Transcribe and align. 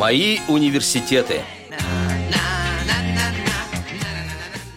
Мои 0.00 0.38
университеты. 0.48 1.42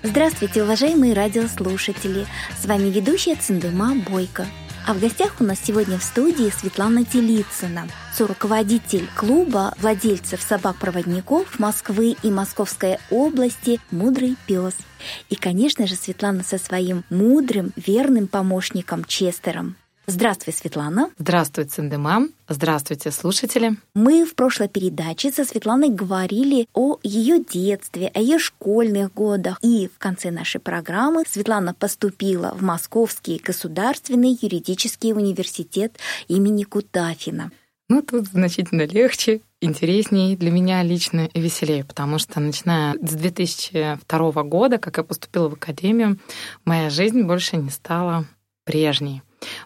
Здравствуйте, 0.03 0.63
уважаемые 0.63 1.13
радиослушатели! 1.13 2.27
С 2.61 2.65
вами 2.65 2.89
ведущая 2.89 3.37
Циндыма 3.37 3.95
Бойко. 3.95 4.45
А 4.85 4.93
в 4.93 4.99
гостях 4.99 5.35
у 5.39 5.45
нас 5.45 5.59
сегодня 5.63 5.97
в 5.97 6.03
студии 6.03 6.49
Светлана 6.49 7.05
Телицына, 7.05 7.87
соруководитель 8.13 9.07
клуба 9.15 9.73
владельцев 9.79 10.41
собак-проводников 10.41 11.57
Москвы 11.57 12.17
и 12.21 12.29
Московской 12.29 12.97
области 13.09 13.79
«Мудрый 13.91 14.35
пес». 14.45 14.73
И, 15.29 15.35
конечно 15.35 15.87
же, 15.87 15.95
Светлана 15.95 16.43
со 16.43 16.57
своим 16.57 17.05
мудрым, 17.09 17.71
верным 17.77 18.27
помощником 18.27 19.05
Честером. 19.05 19.77
Здравствуй, 20.05 20.53
Светлана. 20.53 21.11
Здравствуй, 21.17 21.63
Циндема. 21.63 22.27
Здравствуйте, 22.49 23.09
слушатели. 23.09 23.77
Мы 23.95 24.25
в 24.25 24.35
прошлой 24.35 24.67
передаче 24.67 25.31
со 25.31 25.45
Светланой 25.45 25.89
говорили 25.89 26.67
о 26.73 26.97
ее 27.03 27.41
детстве, 27.41 28.11
о 28.13 28.19
ее 28.19 28.37
школьных 28.37 29.13
годах. 29.13 29.59
И 29.61 29.87
в 29.87 29.97
конце 29.99 30.29
нашей 30.29 30.59
программы 30.59 31.23
Светлана 31.25 31.73
поступила 31.73 32.53
в 32.53 32.61
Московский 32.61 33.41
государственный 33.41 34.37
юридический 34.41 35.13
университет 35.13 35.97
имени 36.27 36.63
Кутафина. 36.63 37.51
Ну, 37.87 38.01
тут 38.01 38.27
значительно 38.27 38.85
легче, 38.85 39.39
интереснее 39.61 40.35
для 40.35 40.51
меня 40.51 40.83
лично 40.83 41.29
и 41.33 41.39
веселее, 41.39 41.85
потому 41.85 42.17
что 42.17 42.41
начиная 42.41 42.95
с 42.95 43.13
2002 43.13 44.43
года, 44.43 44.79
как 44.79 44.97
я 44.97 45.03
поступила 45.03 45.47
в 45.47 45.53
академию, 45.53 46.17
моя 46.65 46.89
жизнь 46.89 47.21
больше 47.21 47.55
не 47.55 47.69
стала 47.69 48.25
прежней. 48.65 49.21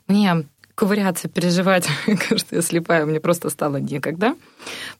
Мне 0.08 0.46
ковыряться, 0.76 1.28
переживать, 1.28 1.88
что 2.36 2.56
я 2.56 2.62
слепая, 2.62 3.06
мне 3.06 3.20
просто 3.20 3.50
стало 3.50 3.78
некогда, 3.78 4.36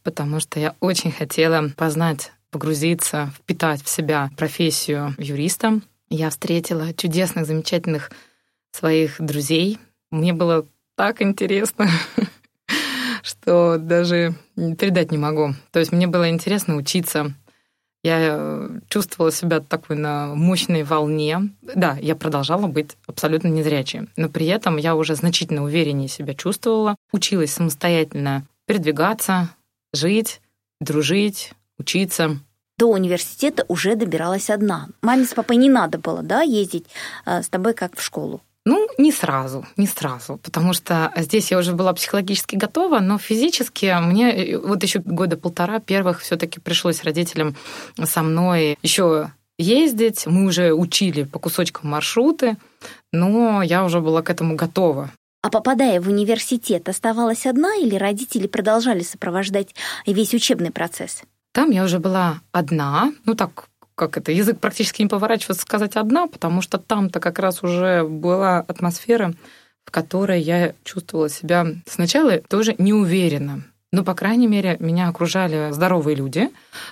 потому 0.04 0.40
что 0.40 0.60
я 0.60 0.76
очень 0.80 1.12
хотела 1.12 1.70
познать, 1.76 2.32
погрузиться, 2.50 3.32
впитать 3.38 3.84
в 3.84 3.90
себя 3.90 4.32
профессию 4.38 5.14
юриста. 5.20 5.80
Я 6.10 6.30
встретила 6.30 6.94
чудесных, 6.94 7.46
замечательных 7.46 8.12
своих 8.72 9.18
друзей. 9.20 9.78
Мне 10.10 10.34
было 10.34 10.66
так 10.96 11.22
интересно, 11.22 11.90
что 13.22 13.78
даже 13.78 14.34
передать 14.56 15.12
не 15.12 15.18
могу. 15.18 15.54
То 15.72 15.80
есть 15.80 15.92
мне 15.92 16.08
было 16.08 16.30
интересно 16.30 16.76
учиться 16.76 17.36
я 18.04 18.20
э, 18.20 18.80
чувствовала 18.90 19.32
себя 19.32 19.60
такой 19.60 19.96
на 19.98 20.34
мощной 20.36 20.84
волне. 20.84 21.50
Да, 21.62 21.98
я 22.02 22.16
продолжала 22.16 22.68
быть 22.68 22.96
абсолютно 23.06 23.48
незрячей, 23.48 24.08
но 24.16 24.30
при 24.30 24.48
этом 24.48 24.78
я 24.78 24.96
уже 24.96 25.16
значительно 25.16 25.64
увереннее 25.64 26.08
себя 26.08 26.34
чувствовала, 26.34 26.96
училась 27.12 27.54
самостоятельно 27.54 28.46
передвигаться, 28.66 29.50
жить, 29.94 30.42
дружить, 30.80 31.54
учиться. 31.78 32.40
До 32.78 32.88
университета 32.88 33.66
уже 33.68 33.96
добиралась 33.96 34.50
одна. 34.50 34.90
Маме 35.02 35.26
с 35.26 35.34
папой 35.34 35.56
не 35.56 35.70
надо 35.70 35.98
было, 35.98 36.22
да, 36.22 36.42
ездить 36.42 36.86
э, 37.26 37.42
с 37.42 37.50
тобой 37.50 37.74
как 37.74 37.98
в 37.98 38.04
школу. 38.04 38.42
Ну, 38.70 38.90
не 38.98 39.14
сразу, 39.14 39.66
не 39.78 39.88
сразу, 39.88 40.42
потому 40.44 40.74
что 40.74 41.14
здесь 41.16 41.52
я 41.52 41.58
уже 41.58 41.72
была 41.72 41.94
психологически 41.94 42.58
готова, 42.58 43.00
но 43.00 43.18
физически 43.18 43.96
мне 44.02 44.36
э, 44.36 44.58
вот 44.58 44.84
еще 44.84 45.00
года 45.00 45.38
полтора 45.38 45.80
первых 45.80 46.20
все-таки 46.20 46.60
пришлось 46.60 47.06
родителям 47.06 47.56
со 48.04 48.22
мной 48.24 48.78
еще 48.84 49.32
ездить. 49.58 50.28
Мы 50.28 50.44
уже 50.44 50.74
учили 50.74 51.24
по 51.24 51.40
кусочкам 51.40 51.92
маршруты, 51.92 52.58
но 53.14 53.64
я 53.64 53.86
уже 53.86 54.02
была 54.02 54.22
к 54.22 54.30
этому 54.30 54.58
готова. 54.58 55.12
А 55.42 55.50
попадая 55.50 56.02
в 56.02 56.10
университет, 56.10 56.90
оставалась 56.90 57.46
одна 57.46 57.74
или 57.78 57.96
родители 57.96 58.48
продолжали 58.48 59.02
сопровождать 59.02 59.76
весь 60.06 60.34
учебный 60.34 60.72
процесс? 60.72 61.24
Там 61.54 61.72
я 61.72 61.86
уже 61.86 62.00
была 62.00 62.42
одна, 62.52 63.14
ну 63.24 63.34
так 63.34 63.70
как 63.98 64.16
это, 64.16 64.32
язык 64.32 64.60
практически 64.60 65.02
не 65.02 65.08
поворачивается 65.08 65.64
сказать 65.64 65.96
одна, 65.96 66.28
потому 66.28 66.62
что 66.62 66.78
там-то 66.78 67.20
как 67.20 67.40
раз 67.40 67.64
уже 67.64 68.04
была 68.04 68.60
атмосфера, 68.60 69.34
в 69.86 69.92
которой 69.92 70.40
я 70.40 70.74
чувствовала 70.84 71.30
себя 71.30 71.66
сначала 71.88 72.38
тоже 72.38 72.76
неуверенно. 72.78 73.64
Но, 73.92 74.04
по 74.04 74.14
крайней 74.14 74.48
мере, 74.48 74.78
меня 74.80 75.08
окружали 75.10 75.72
здоровые 75.72 76.16
люди, 76.16 76.50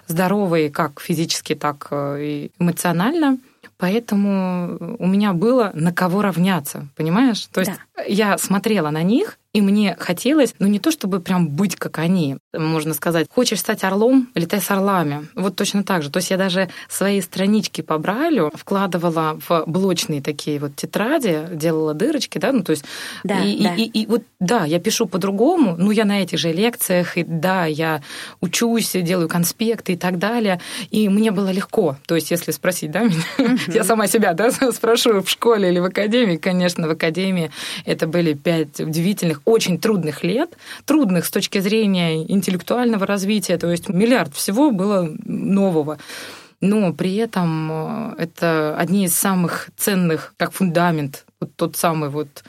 здоровые 0.07 0.71
как 0.71 0.99
физически, 0.99 1.53
так 1.53 1.87
э, 1.91 2.17
и 2.21 2.51
эмоционально. 2.57 3.37
Поэтому 3.77 4.95
у 4.97 5.05
меня 5.05 5.33
было 5.33 5.71
на 5.75 5.93
кого 5.93 6.21
равняться, 6.23 6.87
понимаешь? 6.95 7.45
То 7.47 7.59
есть 7.59 7.73
да. 7.95 8.03
я 8.03 8.37
смотрела 8.37 8.89
на 8.89 9.03
них 9.03 9.37
и 9.55 9.61
мне 9.61 9.95
хотелось, 9.97 10.53
ну 10.59 10.67
не 10.67 10.79
то 10.79 10.91
чтобы 10.91 11.21
прям 11.21 11.47
быть 11.47 11.77
как 11.77 11.99
они, 11.99 12.35
можно 12.53 12.93
сказать, 12.93 13.27
хочешь 13.33 13.61
стать 13.61 13.85
орлом, 13.85 14.27
летай 14.35 14.59
с 14.59 14.69
орлами. 14.69 15.27
Вот 15.33 15.55
точно 15.55 15.85
так 15.85 16.03
же. 16.03 16.09
То 16.09 16.17
есть 16.17 16.29
я 16.29 16.35
даже 16.35 16.69
свои 16.89 17.21
странички 17.21 17.79
по 17.79 17.97
Брайлю 17.97 18.51
вкладывала 18.53 19.39
в 19.47 19.63
блочные 19.65 20.21
такие 20.21 20.59
вот 20.59 20.75
тетради, 20.75 21.47
делала 21.53 21.93
дырочки, 21.93 22.37
да, 22.37 22.51
ну 22.51 22.63
то 22.63 22.71
есть... 22.71 22.83
Да, 23.23 23.39
и, 23.45 23.63
да. 23.63 23.75
И, 23.75 23.83
и, 23.83 24.01
и 24.01 24.05
вот, 24.07 24.23
да, 24.41 24.65
я 24.65 24.77
пишу 24.77 25.05
по-другому, 25.05 25.77
ну 25.77 25.91
я 25.91 26.03
на 26.03 26.21
этих 26.21 26.37
же 26.37 26.51
лекциях, 26.51 27.17
и 27.17 27.23
да, 27.23 27.65
я 27.65 28.01
учусь, 28.41 28.91
делаю 28.91 29.29
конспекты 29.29 29.93
и 29.93 29.97
так 29.97 30.19
далее, 30.19 30.59
и 30.91 31.07
мне 31.07 31.31
было 31.31 31.49
легко. 31.49 31.95
То 32.07 32.15
есть 32.15 32.29
если 32.29 32.51
спросить, 32.51 32.91
да, 32.91 33.03
меня, 33.03 33.57
я 33.67 33.85
сама 33.85 34.07
себя, 34.07 34.33
да, 34.33 34.51
спрошу 34.73 35.21
в 35.21 35.29
школе 35.29 35.69
или 35.69 35.79
в 35.79 35.85
академии, 35.85 36.35
конечно, 36.35 36.89
в 36.89 36.91
академии 36.91 37.51
это 37.85 38.05
были 38.05 38.33
пять 38.33 38.81
удивительных 38.81 39.44
очень 39.45 39.79
трудных 39.79 40.23
лет, 40.23 40.57
трудных 40.85 41.25
с 41.25 41.31
точки 41.31 41.59
зрения 41.59 42.23
интеллектуального 42.23 43.05
развития, 43.05 43.57
то 43.57 43.69
есть 43.69 43.87
миллиард 43.87 44.35
всего 44.35 44.71
было 44.71 45.09
нового. 45.23 45.99
Но 46.61 46.93
при 46.93 47.15
этом 47.15 47.71
э, 47.71 48.15
это 48.17 48.75
одни 48.77 49.05
из 49.05 49.15
самых 49.15 49.69
ценных, 49.77 50.33
как 50.37 50.51
фундамент, 50.51 51.25
вот 51.39 51.55
тот 51.55 51.77
самый 51.77 52.09
вот 52.09 52.43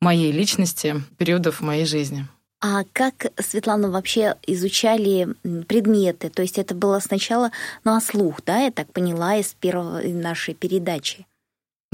моей 0.00 0.32
личности, 0.32 1.02
периодов 1.16 1.60
моей 1.60 1.86
жизни. 1.86 2.26
А 2.60 2.82
как 2.92 3.26
Светлану 3.38 3.90
вообще 3.90 4.36
изучали 4.46 5.28
предметы? 5.66 6.30
То 6.30 6.42
есть 6.42 6.58
это 6.58 6.74
было 6.74 6.98
сначала 6.98 7.50
на 7.84 8.00
слух, 8.00 8.40
да, 8.44 8.58
я 8.58 8.70
так 8.70 8.92
поняла 8.92 9.36
из 9.36 9.54
первой 9.54 10.12
нашей 10.12 10.54
передачи? 10.54 11.26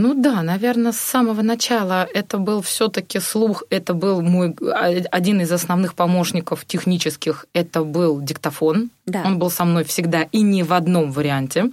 Ну 0.00 0.15
да, 0.15 0.43
наверное, 0.43 0.93
с 0.93 0.97
самого 0.97 1.43
начала 1.43 2.09
это 2.15 2.38
был 2.38 2.62
все-таки 2.62 3.21
слух, 3.21 3.65
это 3.69 3.93
был 3.93 4.22
мой 4.22 4.56
один 5.11 5.43
из 5.43 5.53
основных 5.53 5.93
помощников 5.94 6.65
технических, 6.65 7.44
это 7.53 7.84
был 7.84 8.22
диктофон. 8.22 8.91
Да. 9.05 9.22
Он 9.27 9.38
был 9.38 9.50
со 9.50 9.65
мной 9.65 9.84
всегда 9.84 10.22
и 10.22 10.41
не 10.41 10.62
в 10.62 10.72
одном 10.72 11.12
варианте. 11.12 11.71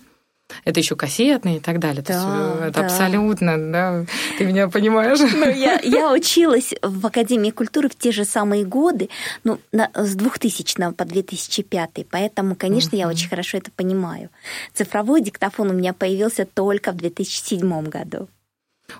Это 0.63 0.79
еще 0.79 0.95
кассетные 0.95 1.57
и 1.57 1.59
так 1.59 1.79
далее. 1.79 2.01
Да, 2.01 2.13
То 2.13 2.13
есть, 2.13 2.69
это 2.69 2.79
да. 2.79 2.85
абсолютно, 2.85 3.71
да, 3.71 4.05
ты 4.37 4.45
меня 4.45 4.69
понимаешь? 4.69 5.19
Ну, 5.19 5.49
я, 5.49 5.79
я 5.83 6.11
училась 6.11 6.73
в 6.81 7.05
Академии 7.05 7.51
культуры 7.51 7.89
в 7.89 7.95
те 7.95 8.11
же 8.11 8.25
самые 8.25 8.65
годы, 8.65 9.09
ну, 9.43 9.59
на, 9.71 9.89
с 9.93 10.15
2000 10.15 10.93
по 10.93 11.05
2005, 11.05 12.05
поэтому, 12.09 12.55
конечно, 12.55 12.95
uh-huh. 12.95 12.99
я 12.99 13.07
очень 13.07 13.29
хорошо 13.29 13.57
это 13.57 13.71
понимаю. 13.71 14.29
Цифровой 14.73 15.21
диктофон 15.21 15.69
у 15.69 15.73
меня 15.73 15.93
появился 15.93 16.45
только 16.45 16.91
в 16.91 16.95
2007 16.95 17.83
году. 17.85 18.27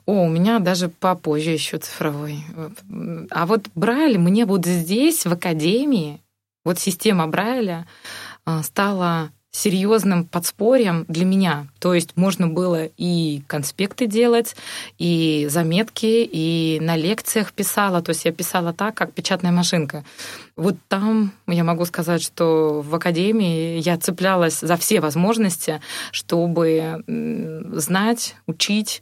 О, 0.06 0.26
у 0.26 0.30
меня 0.30 0.60
даже 0.60 0.90
попозже 0.90 1.52
еще 1.52 1.78
цифровой. 1.78 2.44
А 3.32 3.46
вот 3.46 3.68
Брайль 3.76 4.18
мне 4.18 4.46
вот 4.46 4.66
здесь, 4.66 5.26
в 5.26 5.32
Академии, 5.32 6.22
вот 6.66 6.80
система 6.80 7.28
Брайля 7.28 7.88
а, 8.46 8.64
стала 8.64 9.32
серьезным 9.58 10.26
подспорьем 10.26 11.04
для 11.08 11.26
меня. 11.26 11.66
То 11.80 11.96
есть 11.96 12.16
можно 12.16 12.48
было 12.48 12.86
и 12.96 13.42
конспекты 13.48 14.06
делать, 14.06 14.56
и 15.00 15.48
заметки, 15.50 16.30
и 16.32 16.78
на 16.80 16.96
лекциях 16.96 17.54
писала. 17.54 18.04
То 18.04 18.12
есть 18.12 18.26
я 18.26 18.32
писала 18.32 18.72
так, 18.72 18.94
как 18.94 19.14
печатная 19.14 19.52
машинка. 19.52 20.04
Вот 20.56 20.76
там 20.88 21.32
я 21.48 21.64
могу 21.64 21.86
сказать, 21.86 22.22
что 22.22 22.82
в 22.82 22.94
академии 22.94 23.80
я 23.80 23.98
цеплялась 23.98 24.60
за 24.60 24.78
все 24.78 25.00
возможности, 25.02 25.82
чтобы 26.12 27.04
знать, 27.74 28.36
учить. 28.46 29.02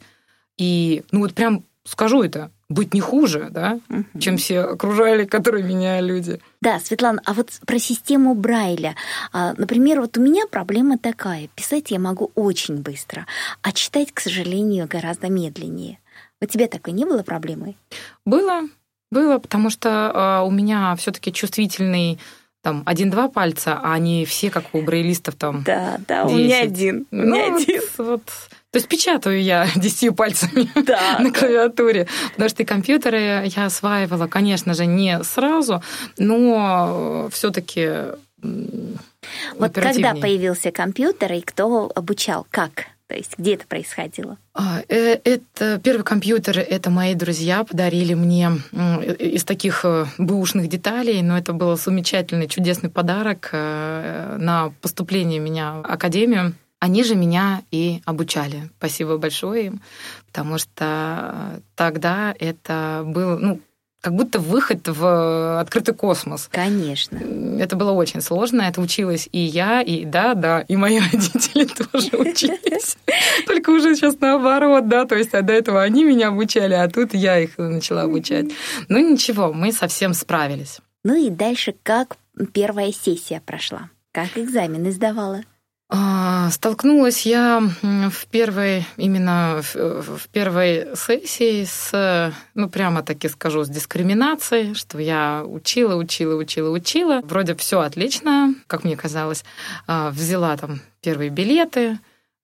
И 0.56 1.02
ну 1.12 1.20
вот 1.20 1.34
прям 1.34 1.64
скажу 1.84 2.22
это, 2.22 2.50
быть 2.68 2.94
не 2.94 3.00
хуже, 3.00 3.48
да, 3.50 3.78
угу. 3.88 4.04
чем 4.18 4.36
все 4.38 4.60
окружали, 4.60 5.24
которые 5.24 5.64
меня 5.64 6.00
люди. 6.00 6.40
Да, 6.60 6.80
Светлана, 6.80 7.20
а 7.24 7.32
вот 7.32 7.50
про 7.66 7.78
систему 7.78 8.34
Брайля. 8.34 8.96
А, 9.32 9.54
например, 9.54 10.00
вот 10.00 10.16
у 10.18 10.20
меня 10.20 10.46
проблема 10.50 10.98
такая. 10.98 11.48
Писать 11.54 11.90
я 11.90 11.98
могу 11.98 12.32
очень 12.34 12.78
быстро, 12.78 13.26
а 13.62 13.72
читать, 13.72 14.12
к 14.12 14.20
сожалению, 14.20 14.88
гораздо 14.88 15.28
медленнее. 15.28 15.98
У 16.40 16.46
тебя 16.46 16.66
такой 16.66 16.92
не 16.92 17.04
было 17.04 17.22
проблемы? 17.22 17.76
Было, 18.24 18.62
было, 19.10 19.38
потому 19.38 19.70
что 19.70 20.42
у 20.46 20.50
меня 20.50 20.94
все-таки 20.96 21.32
чувствительный 21.32 22.18
там 22.62 22.82
один-два 22.84 23.28
пальца, 23.28 23.78
а 23.80 23.96
не 24.00 24.24
все, 24.24 24.50
как 24.50 24.74
у 24.74 24.82
брайлистов 24.82 25.36
там. 25.36 25.62
Да, 25.62 26.00
да, 26.08 26.24
10. 26.24 26.34
у 26.34 26.36
меня 26.36 26.60
один. 26.62 27.06
У 27.12 27.16
меня 27.16 27.48
ну, 27.48 27.56
один. 27.56 27.82
Вот, 27.96 28.06
вот 28.08 28.22
то 28.76 28.78
есть 28.78 28.88
печатаю 28.88 29.42
я 29.42 29.66
десятью 29.76 30.14
пальцами 30.14 30.68
да, 30.74 31.18
на 31.18 31.32
клавиатуре, 31.32 32.06
потому 32.32 32.50
что 32.50 32.62
и 32.62 32.66
компьютеры 32.66 33.46
я 33.46 33.64
осваивала, 33.64 34.26
конечно 34.26 34.74
же, 34.74 34.84
не 34.84 35.24
сразу, 35.24 35.82
но 36.18 37.30
все-таки 37.32 37.88
Вот 38.42 39.72
когда 39.72 40.14
появился 40.14 40.72
компьютер 40.72 41.32
и 41.32 41.40
кто 41.40 41.90
обучал, 41.94 42.46
как? 42.50 42.84
То 43.08 43.14
есть 43.14 43.38
где 43.38 43.54
это 43.54 43.66
происходило? 43.66 44.36
А, 44.52 44.82
э, 44.88 45.20
это 45.24 45.80
первый 45.82 46.02
компьютер, 46.02 46.58
это 46.58 46.90
мои 46.90 47.14
друзья 47.14 47.64
подарили 47.64 48.12
мне 48.12 48.50
из 49.18 49.44
таких 49.44 49.86
э, 49.86 50.04
бэушных 50.18 50.68
деталей, 50.68 51.22
но 51.22 51.38
это 51.38 51.54
был 51.54 51.78
замечательный, 51.78 52.46
чудесный 52.46 52.90
подарок 52.90 53.48
э, 53.52 54.36
на 54.38 54.74
поступление 54.82 55.38
меня 55.38 55.76
в 55.76 55.86
академию. 55.86 56.52
Они 56.86 57.02
же 57.02 57.16
меня 57.16 57.62
и 57.72 58.00
обучали. 58.04 58.70
Спасибо 58.78 59.18
большое 59.18 59.66
им, 59.66 59.80
потому 60.28 60.56
что 60.56 61.60
тогда 61.74 62.32
это 62.38 63.02
был, 63.04 63.40
ну, 63.40 63.60
как 64.00 64.14
будто 64.14 64.38
выход 64.38 64.86
в 64.86 65.58
открытый 65.58 65.96
космос. 65.96 66.48
Конечно. 66.52 67.18
Это 67.58 67.74
было 67.74 67.90
очень 67.90 68.20
сложно. 68.20 68.62
Это 68.62 68.80
училась 68.80 69.28
и 69.32 69.40
я, 69.40 69.82
и 69.82 70.04
да, 70.04 70.34
да, 70.34 70.60
и 70.60 70.76
мои 70.76 71.00
родители 71.12 71.64
тоже 71.64 72.16
учились. 72.16 72.96
Только 73.48 73.70
уже 73.70 73.96
сейчас 73.96 74.20
наоборот, 74.20 74.86
да, 74.88 75.06
то 75.06 75.16
есть 75.16 75.34
а 75.34 75.42
до 75.42 75.54
этого 75.54 75.82
они 75.82 76.04
меня 76.04 76.28
обучали, 76.28 76.74
а 76.74 76.88
тут 76.88 77.14
я 77.14 77.40
их 77.40 77.58
начала 77.58 78.02
обучать. 78.02 78.46
Ну 78.86 79.00
ничего, 79.00 79.52
мы 79.52 79.72
совсем 79.72 80.14
справились. 80.14 80.78
Ну 81.02 81.16
и 81.16 81.30
дальше 81.30 81.74
как 81.82 82.16
первая 82.52 82.92
сессия 82.92 83.42
прошла? 83.44 83.90
Как 84.12 84.38
экзамены 84.38 84.92
сдавала? 84.92 85.42
А, 85.88 86.50
столкнулась 86.50 87.24
я 87.26 87.62
в 87.82 88.26
первой, 88.26 88.84
именно 88.96 89.60
в, 89.62 90.28
первой 90.32 90.96
сессии 90.96 91.64
с, 91.64 92.32
ну, 92.54 92.68
прямо 92.68 93.02
таки 93.02 93.28
скажу, 93.28 93.62
с 93.64 93.68
дискриминацией, 93.68 94.74
что 94.74 94.98
я 94.98 95.44
учила, 95.46 95.94
учила, 95.94 96.34
учила, 96.34 96.70
учила. 96.70 97.20
Вроде 97.22 97.54
все 97.54 97.80
отлично, 97.80 98.54
как 98.66 98.82
мне 98.82 98.96
казалось. 98.96 99.44
А, 99.86 100.10
взяла 100.10 100.56
там 100.56 100.80
первые 101.02 101.30
билеты, 101.30 102.00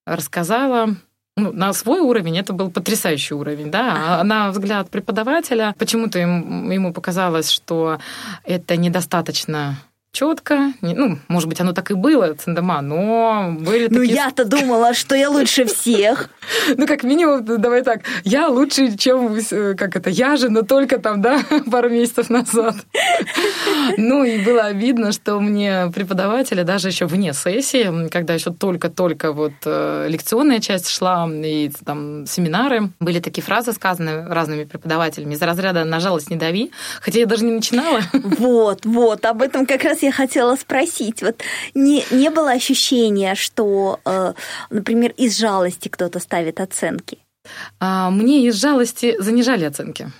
рассказала, 0.06 0.94
ну, 1.36 1.52
на 1.52 1.72
свой 1.72 2.00
уровень 2.00 2.38
это 2.38 2.52
был 2.52 2.70
потрясающий 2.70 3.34
уровень, 3.34 3.70
да. 3.70 4.20
А 4.20 4.24
на 4.24 4.50
взгляд 4.50 4.88
преподавателя 4.88 5.74
почему-то 5.78 6.18
ему, 6.18 6.70
ему 6.70 6.92
показалось, 6.92 7.50
что 7.50 7.98
это 8.44 8.76
недостаточно 8.76 9.76
четко. 10.12 10.74
Ну, 10.82 11.18
может 11.28 11.48
быть, 11.48 11.60
оно 11.60 11.72
так 11.72 11.90
и 11.90 11.94
было, 11.94 12.34
Циндама, 12.34 12.82
но 12.82 13.56
были 13.58 13.88
ну, 13.88 14.00
такие... 14.00 14.14
Ну, 14.14 14.22
я-то 14.24 14.44
думала, 14.44 14.92
что 14.92 15.14
я 15.14 15.30
лучше 15.30 15.64
всех. 15.64 16.28
Ну, 16.76 16.86
как 16.86 17.02
минимум, 17.02 17.44
давай 17.44 17.82
так, 17.82 18.02
я 18.24 18.48
лучше, 18.48 18.96
чем, 18.96 19.38
как 19.76 19.96
это, 19.96 20.10
я 20.10 20.36
же, 20.36 20.48
но 20.48 20.62
только 20.62 20.98
там, 20.98 21.22
да, 21.22 21.40
пару 21.70 21.88
месяцев 21.88 22.30
назад. 22.30 22.76
Ну, 23.96 24.24
и 24.24 24.38
было 24.44 24.72
видно, 24.72 25.12
что 25.12 25.40
мне 25.40 25.90
преподаватели, 25.94 26.62
даже 26.62 26.88
еще 26.88 27.06
вне 27.06 27.32
сессии, 27.32 28.08
когда 28.08 28.34
еще 28.34 28.52
только-только 28.52 29.32
вот 29.32 29.52
э, 29.64 30.06
лекционная 30.08 30.60
часть 30.60 30.88
шла, 30.88 31.28
и 31.30 31.70
там 31.84 32.26
семинары, 32.26 32.90
были 33.00 33.20
такие 33.20 33.42
фразы 33.42 33.72
сказаны 33.72 34.26
разными 34.28 34.64
преподавателями 34.64 35.34
из 35.34 35.42
разряда 35.42 35.84
«на 35.84 36.00
жалость 36.00 36.30
не 36.30 36.36
дави», 36.36 36.70
хотя 37.00 37.20
я 37.20 37.26
даже 37.26 37.44
не 37.44 37.52
начинала. 37.52 38.00
Вот, 38.12 38.84
вот, 38.84 39.24
об 39.24 39.42
этом 39.42 39.66
как 39.66 39.82
раз 39.84 40.01
я 40.02 40.12
хотела 40.12 40.56
спросить. 40.56 41.22
Вот 41.22 41.42
не, 41.74 42.04
не 42.10 42.30
было 42.30 42.50
ощущения, 42.50 43.34
что, 43.34 44.00
э, 44.04 44.34
например, 44.70 45.12
из 45.16 45.38
жалости 45.38 45.88
кто-то 45.88 46.20
ставит 46.20 46.60
оценки? 46.60 47.18
А, 47.80 48.10
мне 48.10 48.46
из 48.46 48.54
жалости 48.54 49.16
занижали 49.18 49.64
оценки. 49.64 50.10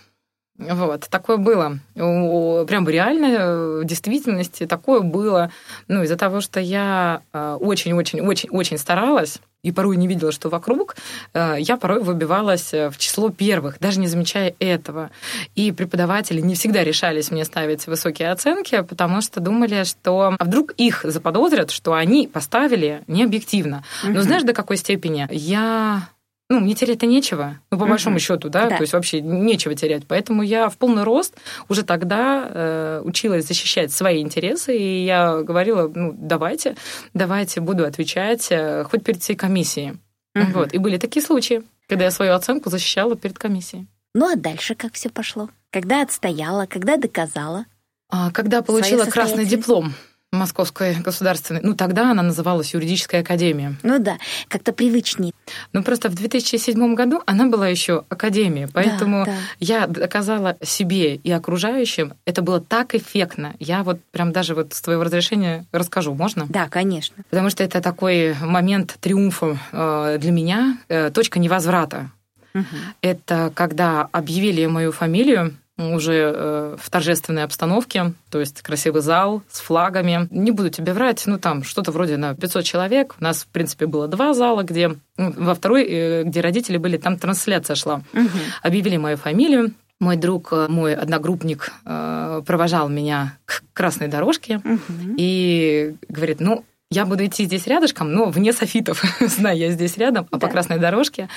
Вот, 0.59 1.09
такое 1.09 1.39
было. 1.39 1.79
Прям 1.95 2.89
реально, 2.89 3.81
в 3.81 3.85
действительности 3.85 4.67
такое 4.67 5.01
было. 5.01 5.51
Ну, 5.89 6.03
из-за 6.03 6.17
того, 6.17 6.41
что 6.41 6.61
я 6.61 7.23
очень-очень-очень-очень 7.33 8.77
э, 8.77 8.79
старалась, 8.79 9.41
и 9.63 9.73
порой 9.73 9.97
не 9.97 10.09
видела, 10.09 10.33
что 10.33 10.49
вокруг, 10.49 10.97
э, 11.35 11.57
я 11.59 11.77
порой 11.77 12.03
выбивалась 12.03 12.73
в 12.73 12.95
число 12.99 13.31
первых, 13.31 13.79
даже 13.79 14.01
не 14.01 14.09
замечая 14.09 14.55
этого. 14.59 15.11
И 15.55 15.73
преподаватели 15.73 16.41
не 16.41 16.55
всегда 16.55 16.83
решались 16.85 17.31
мне 17.31 17.45
ставить 17.45 17.87
высокие 17.87 18.31
оценки, 18.31 18.83
потому 18.83 19.21
что 19.21 19.41
думали, 19.41 19.85
что 19.85 20.35
а 20.39 20.45
вдруг 20.45 20.73
их 20.73 21.05
заподозрят, 21.05 21.71
что 21.71 21.95
они 21.95 22.27
поставили 22.27 23.03
необъективно. 23.07 23.85
Но 24.03 24.23
знаешь, 24.23 24.43
до 24.43 24.53
какой 24.53 24.77
степени? 24.77 25.29
Я 25.31 26.09
ну, 26.53 26.61
мне 26.61 26.75
терять-то 26.75 27.07
нечего, 27.07 27.59
ну, 27.71 27.79
по 27.79 27.87
большому 27.87 28.19
счету, 28.19 28.51
да? 28.51 28.69
да, 28.69 28.77
то 28.77 28.83
есть 28.83 28.93
вообще 28.93 29.23
нечего 29.23 29.75
терять. 29.75 30.03
Поэтому 30.07 30.43
я 30.43 30.69
в 30.69 30.77
полный 30.77 31.03
рост 31.03 31.35
уже 31.71 31.83
тогда 31.83 32.47
э, 32.47 33.03
училась 33.05 33.47
защищать 33.47 33.91
свои 33.91 34.21
интересы, 34.21 34.77
и 34.77 35.05
я 35.07 35.43
говорила, 35.43 35.91
ну, 35.95 36.15
давайте, 36.15 36.77
давайте 37.15 37.63
буду 37.63 37.87
отвечать 37.87 38.49
э, 38.51 38.85
хоть 38.85 39.03
перед 39.03 39.23
всей 39.23 39.35
комиссией. 39.35 39.93
Угу. 40.35 40.53
Вот. 40.53 40.75
И 40.75 40.79
были 40.79 40.99
такие 40.99 41.25
случаи, 41.25 41.63
когда 41.89 42.05
я 42.05 42.11
свою 42.11 42.35
оценку 42.35 42.69
защищала 42.69 43.17
перед 43.17 43.39
комиссией. 43.39 43.87
Ну, 44.15 44.31
а 44.31 44.37
дальше 44.37 44.75
как 44.75 44.93
все 44.93 45.09
пошло? 45.09 45.49
Когда 45.71 46.03
отстояла, 46.03 46.67
когда 46.67 46.99
доказала? 46.99 47.65
А, 48.11 48.31
когда 48.31 48.61
получила 48.61 49.07
красный 49.07 49.47
диплом. 49.47 49.95
Московской 50.33 50.95
государственной. 50.95 51.61
Ну, 51.63 51.75
тогда 51.75 52.11
она 52.11 52.23
называлась 52.23 52.73
юридическая 52.73 53.21
академия. 53.21 53.77
Ну 53.83 53.99
да, 53.99 54.17
как-то 54.49 54.73
привычнее. 54.73 55.35
Ну, 55.75 55.83
просто 55.83 56.09
в 56.09 56.15
2007 56.15 56.95
году 56.95 57.23
она 57.27 57.47
была 57.47 57.69
еще 57.69 58.05
академией, 58.09 58.67
поэтому 58.73 59.27
да, 59.27 59.33
да. 59.33 59.37
я 59.61 59.87
доказала 59.87 60.57
себе 60.63 61.17
и 61.17 61.31
окружающим, 61.31 62.15
это 62.25 62.41
было 62.41 62.61
так 62.61 62.95
эффектно. 62.95 63.55
Я 63.61 63.83
вот 63.83 64.01
прям 64.11 64.33
даже 64.33 64.55
вот 64.55 64.73
с 64.73 64.81
твоего 64.81 65.05
разрешения 65.05 65.67
расскажу, 65.71 66.15
можно? 66.15 66.47
Да, 66.49 66.69
конечно. 66.69 67.25
Потому 67.29 67.51
что 67.51 67.63
это 67.63 67.83
такой 67.83 68.35
момент 68.41 68.97
триумфа 69.01 69.59
э, 69.71 70.19
для 70.19 70.33
меня, 70.33 70.79
э, 70.89 71.11
точка 71.11 71.39
невозврата. 71.39 72.11
Угу. 72.55 72.65
Это 73.03 73.53
когда 73.55 74.09
объявили 74.13 74.67
мою 74.67 74.93
фамилию 74.93 75.57
уже 75.79 76.33
э, 76.35 76.77
в 76.79 76.91
торжественной 76.91 77.45
обстановке, 77.45 78.13
то 78.31 78.41
есть 78.41 78.61
красивый 78.63 79.01
зал 79.01 79.43
с 79.51 79.61
флагами. 79.61 80.29
Не 80.31 80.51
буду 80.51 80.71
тебе 80.71 80.93
врать, 80.93 81.23
ну 81.27 81.39
там 81.39 81.63
что-то 81.63 81.93
вроде 81.93 82.17
на 82.17 82.35
500 82.35 82.65
человек. 82.65 83.17
У 83.21 83.25
нас, 83.25 83.45
в 83.45 83.47
принципе, 83.49 83.87
было 83.87 84.07
два 84.07 84.35
зала, 84.35 84.63
где 84.63 84.97
ну, 85.17 85.33
во 85.37 85.55
второй, 85.55 85.85
э, 85.85 86.23
где 86.25 86.41
родители 86.41 86.77
были, 86.77 86.99
там 86.99 87.19
трансляция 87.19 87.75
шла. 87.75 88.03
Угу. 88.13 88.29
Объявили 88.63 88.99
мою 88.99 89.17
фамилию, 89.17 89.73
мой 89.99 90.17
друг, 90.17 90.53
э, 90.53 90.67
мой 90.69 90.95
одногруппник 90.95 91.73
провожал 91.85 92.89
меня 92.89 93.39
к 93.45 93.63
красной 93.73 94.09
дорожке 94.09 94.57
угу. 94.57 95.15
и 95.17 95.95
говорит, 96.09 96.41
ну, 96.41 96.65
я 96.91 97.07
буду 97.07 97.25
идти 97.25 97.47
здесь 97.47 97.67
рядышком, 97.67 98.13
но 98.13 98.27
вне 98.27 98.53
софитов, 98.53 99.03
знаю, 99.21 99.57
я 99.57 99.71
здесь 99.71 99.97
рядом, 99.97 100.29
а 100.31 100.37
да. 100.37 100.47
по 100.47 100.53
красной 100.53 100.79
дорожке 100.79 101.29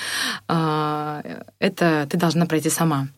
это 0.46 1.46
ты 2.10 2.18
должна 2.18 2.44
пройти 2.44 2.68
сама 2.68 3.08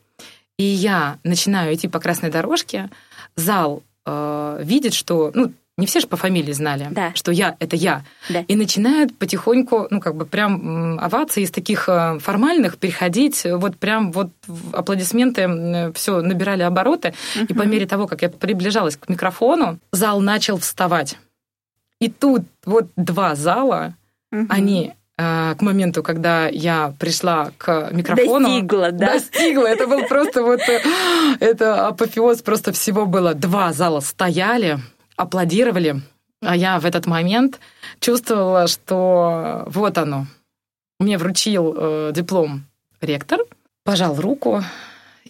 и 0.59 0.63
я 0.63 1.19
начинаю 1.23 1.73
идти 1.73 1.87
по 1.87 2.01
красной 2.01 2.29
дорожке, 2.29 2.89
зал 3.37 3.81
э, 4.05 4.59
видит, 4.61 4.93
что, 4.93 5.31
ну, 5.33 5.53
не 5.77 5.85
все 5.85 6.01
же 6.01 6.07
по 6.07 6.17
фамилии 6.17 6.51
знали, 6.51 6.89
да. 6.91 7.13
что 7.15 7.31
я— 7.31 7.55
это 7.59 7.77
я. 7.77 8.03
Да. 8.27 8.41
И 8.41 8.57
начинают 8.57 9.17
потихоньку, 9.17 9.87
ну, 9.89 10.01
как 10.01 10.15
бы 10.15 10.25
прям 10.25 10.99
овации 10.99 11.43
из 11.43 11.51
таких 11.51 11.87
э, 11.87 12.19
формальных 12.19 12.77
переходить, 12.77 13.45
вот 13.45 13.77
прям 13.77 14.11
вот 14.11 14.31
аплодисменты 14.73 15.93
все 15.95 16.21
набирали 16.21 16.63
обороты. 16.63 17.13
Угу. 17.37 17.45
И 17.45 17.53
по 17.53 17.63
мере 17.63 17.85
того, 17.85 18.05
как 18.05 18.21
я 18.21 18.29
приближалась 18.29 18.97
к 18.97 19.07
микрофону, 19.07 19.79
зал 19.93 20.19
начал 20.19 20.57
вставать. 20.57 21.17
И 22.01 22.09
тут 22.09 22.41
вот 22.65 22.89
два 22.97 23.35
зала, 23.35 23.95
угу. 24.33 24.45
они 24.49 24.91
к 25.19 25.57
моменту, 25.59 26.01
когда 26.01 26.47
я 26.47 26.93
пришла 26.97 27.51
к 27.57 27.89
микрофону. 27.91 28.47
Достигла, 28.47 28.91
да? 28.91 29.13
Достигла. 29.13 29.67
Это 29.67 29.85
был 29.85 30.05
просто 30.07 30.43
вот... 30.43 30.61
Э, 30.61 30.81
это 31.41 31.87
апофеоз 31.87 32.41
просто 32.41 32.71
всего 32.71 33.05
было. 33.05 33.33
Два 33.33 33.73
зала 33.73 33.99
стояли, 33.99 34.79
аплодировали, 35.17 36.01
а 36.41 36.55
я 36.55 36.79
в 36.79 36.85
этот 36.85 37.05
момент 37.05 37.59
чувствовала, 37.99 38.67
что 38.67 39.63
вот 39.67 39.97
оно. 39.97 40.25
Мне 40.99 41.17
вручил 41.17 41.75
э, 41.75 42.11
диплом 42.15 42.63
ректор, 43.01 43.41
пожал 43.83 44.15
руку, 44.15 44.63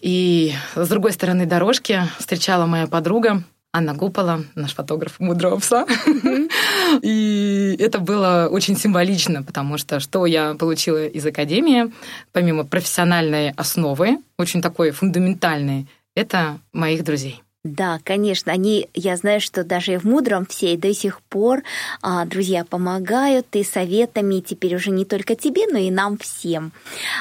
и 0.00 0.52
с 0.76 0.88
другой 0.88 1.12
стороны 1.12 1.46
дорожки 1.46 2.02
встречала 2.18 2.66
моя 2.66 2.86
подруга, 2.86 3.42
Анна 3.72 3.94
Гупала, 3.94 4.44
наш 4.56 4.74
фотограф 4.74 5.20
мудрого 5.20 5.60
пса. 5.60 5.86
И 7.02 7.76
это 7.78 8.00
было 8.00 8.48
очень 8.50 8.76
символично, 8.76 9.42
потому 9.44 9.78
что 9.78 10.00
что 10.00 10.26
я 10.26 10.54
получила 10.54 11.06
из 11.06 11.24
академии, 11.24 11.92
помимо 12.32 12.64
профессиональной 12.64 13.50
основы, 13.50 14.18
очень 14.38 14.60
такой 14.60 14.90
фундаментальной, 14.90 15.86
это 16.16 16.58
моих 16.72 17.04
друзей. 17.04 17.42
Да, 17.62 18.00
конечно, 18.04 18.52
они, 18.52 18.88
я 18.94 19.18
знаю, 19.18 19.38
что 19.42 19.64
даже 19.64 19.98
в 19.98 20.04
мудром 20.04 20.46
все 20.46 20.72
и 20.72 20.78
до 20.78 20.94
сих 20.94 21.20
пор 21.20 21.62
а, 22.00 22.24
друзья 22.24 22.64
помогают 22.64 23.48
и 23.52 23.62
советами, 23.62 24.36
и 24.36 24.42
теперь 24.42 24.76
уже 24.76 24.90
не 24.90 25.04
только 25.04 25.36
тебе, 25.36 25.66
но 25.66 25.76
и 25.76 25.90
нам 25.90 26.16
всем. 26.16 26.72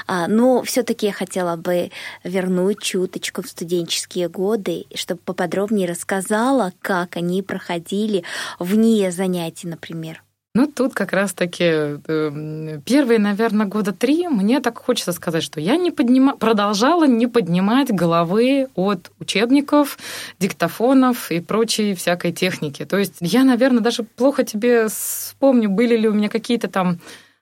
А, 0.07 0.27
но 0.27 0.63
все-таки 0.63 1.07
я 1.07 1.11
хотела 1.11 1.57
бы 1.57 1.91
вернуть 2.23 2.81
чуточку 2.81 3.41
в 3.41 3.49
студенческие 3.49 4.29
годы, 4.29 4.85
чтобы 4.95 5.19
поподробнее 5.25 5.89
рассказала, 5.89 6.71
как 6.81 7.17
они 7.17 7.41
проходили 7.41 8.23
вне 8.59 9.11
занятий, 9.11 9.67
например. 9.67 10.23
Ну, 10.59 10.67
тут 10.67 10.93
как 10.93 11.13
раз-таки 11.13 11.63
э, 11.63 12.79
первые, 12.85 13.17
наверное, 13.17 13.65
года 13.65 13.93
три 13.93 14.27
мне 14.27 14.59
так 14.59 14.77
хочется 14.77 15.13
сказать, 15.13 15.41
что 15.41 15.61
я 15.61 15.77
не 15.77 15.89
поднима... 15.89 16.35
продолжала 16.35 17.07
не 17.07 17.27
поднимать 17.27 17.91
головы 17.91 18.67
от 18.75 19.09
учебников, 19.19 19.97
диктофонов 20.37 21.31
и 21.31 21.39
прочей 21.39 21.95
всякой 21.95 22.33
техники. 22.33 22.83
То 22.83 22.97
есть 22.97 23.15
я, 23.21 23.45
наверное, 23.45 23.79
даже 23.79 24.03
плохо 24.03 24.43
тебе 24.43 24.89
вспомню, 24.89 25.69
были 25.69 25.95
ли 25.95 26.09
у 26.09 26.13
меня 26.13 26.27
какие-то 26.27 26.67
там 26.67 26.99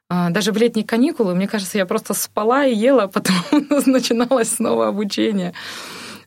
а, 0.09 0.29
даже 0.29 0.51
в 0.51 0.57
летние 0.57 0.85
каникулы, 0.85 1.33
мне 1.33 1.47
кажется, 1.47 1.79
я 1.79 1.87
просто 1.87 2.13
спала 2.13 2.67
и 2.67 2.75
ела, 2.75 3.03
а 3.03 3.07
потом 3.07 3.35
начиналось 3.87 4.51
снова 4.51 4.89
обучение. 4.89 5.53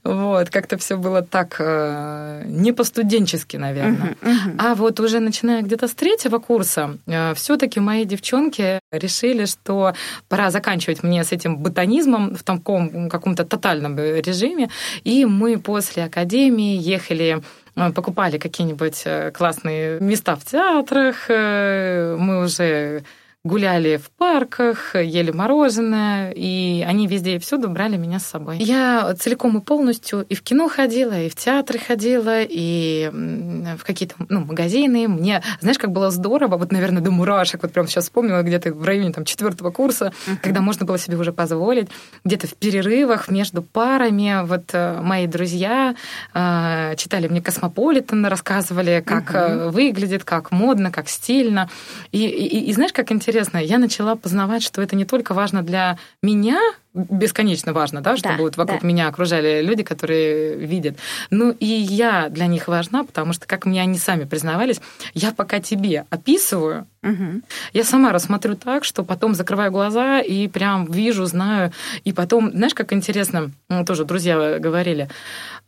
Вот, 0.02 0.48
как-то 0.48 0.78
все 0.78 0.96
было 0.96 1.20
так 1.20 1.56
э, 1.58 2.44
не 2.46 2.72
по-студенчески, 2.72 3.58
наверное. 3.58 4.16
Uh-huh, 4.22 4.30
uh-huh. 4.30 4.56
А 4.58 4.74
вот 4.74 4.98
уже 4.98 5.20
начиная 5.20 5.60
где-то 5.60 5.88
с 5.88 5.94
третьего 5.94 6.38
курса, 6.38 6.96
э, 7.06 7.34
все-таки 7.34 7.80
мои 7.80 8.06
девчонки 8.06 8.80
решили, 8.90 9.44
что 9.44 9.92
пора 10.28 10.50
заканчивать 10.50 11.02
мне 11.02 11.22
с 11.22 11.32
этим 11.32 11.58
ботанизмом 11.58 12.34
в 12.34 12.42
таком 12.42 13.10
каком-то 13.10 13.44
тотальном 13.44 13.98
режиме. 13.98 14.70
И 15.04 15.26
мы 15.26 15.58
после 15.58 16.04
академии 16.04 16.76
ехали 16.76 17.42
э, 17.76 17.92
покупали 17.92 18.38
какие-нибудь 18.38 19.02
э, 19.04 19.30
классные 19.32 20.00
места 20.00 20.34
в 20.34 20.44
театрах, 20.46 21.26
э, 21.28 22.16
мы 22.18 22.44
уже 22.44 23.02
гуляли 23.42 23.96
в 23.96 24.10
парках, 24.10 24.94
ели 24.94 25.30
мороженое, 25.30 26.30
и 26.32 26.84
они 26.86 27.06
везде 27.06 27.36
и 27.36 27.38
всюду 27.38 27.70
брали 27.70 27.96
меня 27.96 28.18
с 28.18 28.26
собой. 28.26 28.58
Я 28.58 29.14
целиком 29.18 29.56
и 29.56 29.62
полностью 29.62 30.26
и 30.28 30.34
в 30.34 30.42
кино 30.42 30.68
ходила, 30.68 31.18
и 31.18 31.30
в 31.30 31.36
театры 31.36 31.78
ходила, 31.78 32.42
и 32.42 33.10
в 33.10 33.82
какие-то 33.82 34.16
ну, 34.28 34.40
магазины. 34.44 35.08
Мне, 35.08 35.42
знаешь, 35.60 35.78
как 35.78 35.90
было 35.90 36.10
здорово, 36.10 36.58
вот, 36.58 36.70
наверное, 36.70 37.00
до 37.00 37.10
мурашек, 37.10 37.62
вот 37.62 37.72
прям 37.72 37.88
сейчас 37.88 38.04
вспомнила, 38.04 38.42
где-то 38.42 38.74
в 38.74 38.84
районе 38.84 39.12
там 39.12 39.24
четвертого 39.24 39.70
курса, 39.70 40.12
uh-huh. 40.26 40.36
когда 40.42 40.60
можно 40.60 40.84
было 40.84 40.98
себе 40.98 41.16
уже 41.16 41.32
позволить, 41.32 41.88
где-то 42.26 42.46
в 42.46 42.54
перерывах 42.54 43.30
между 43.30 43.62
парами, 43.62 44.46
вот 44.46 44.64
э, 44.74 45.00
мои 45.00 45.26
друзья 45.26 45.94
э, 46.34 46.94
читали 46.96 47.26
мне 47.28 47.40
«Космополитен», 47.40 48.26
рассказывали, 48.26 49.02
как 49.04 49.30
uh-huh. 49.30 49.70
выглядит, 49.70 50.24
как 50.24 50.52
модно, 50.52 50.90
как 50.90 51.08
стильно. 51.08 51.70
И, 52.12 52.26
и, 52.26 52.66
и 52.66 52.72
знаешь, 52.74 52.92
как 52.92 53.10
интересно 53.10 53.29
интересно, 53.30 53.58
я 53.58 53.78
начала 53.78 54.16
познавать, 54.16 54.62
что 54.62 54.82
это 54.82 54.96
не 54.96 55.04
только 55.04 55.34
важно 55.34 55.62
для 55.62 55.98
меня, 56.22 56.58
бесконечно 56.92 57.72
важно, 57.72 58.00
да, 58.00 58.16
чтобы 58.16 58.36
да, 58.36 58.42
вот 58.42 58.56
вокруг 58.56 58.80
да. 58.80 58.86
меня 58.86 59.06
окружали 59.06 59.62
люди, 59.62 59.84
которые 59.84 60.56
видят. 60.56 60.96
Ну 61.30 61.52
и 61.52 61.66
я 61.66 62.28
для 62.28 62.46
них 62.46 62.66
важна, 62.66 63.04
потому 63.04 63.32
что, 63.32 63.46
как 63.46 63.66
мне 63.66 63.80
они 63.80 63.96
сами 63.98 64.24
признавались, 64.24 64.80
я 65.14 65.30
пока 65.30 65.60
тебе 65.60 66.06
описываю, 66.10 66.88
угу. 67.02 67.42
я 67.72 67.84
сама 67.84 68.10
рассмотрю 68.12 68.56
так, 68.56 68.84
что 68.84 69.04
потом 69.04 69.34
закрываю 69.34 69.70
глаза 69.70 70.20
и 70.20 70.48
прям 70.48 70.86
вижу, 70.86 71.24
знаю. 71.26 71.72
И 72.02 72.12
потом, 72.12 72.50
знаешь, 72.50 72.74
как 72.74 72.92
интересно, 72.92 73.52
ну, 73.68 73.84
тоже 73.84 74.04
друзья 74.04 74.58
говорили, 74.58 75.08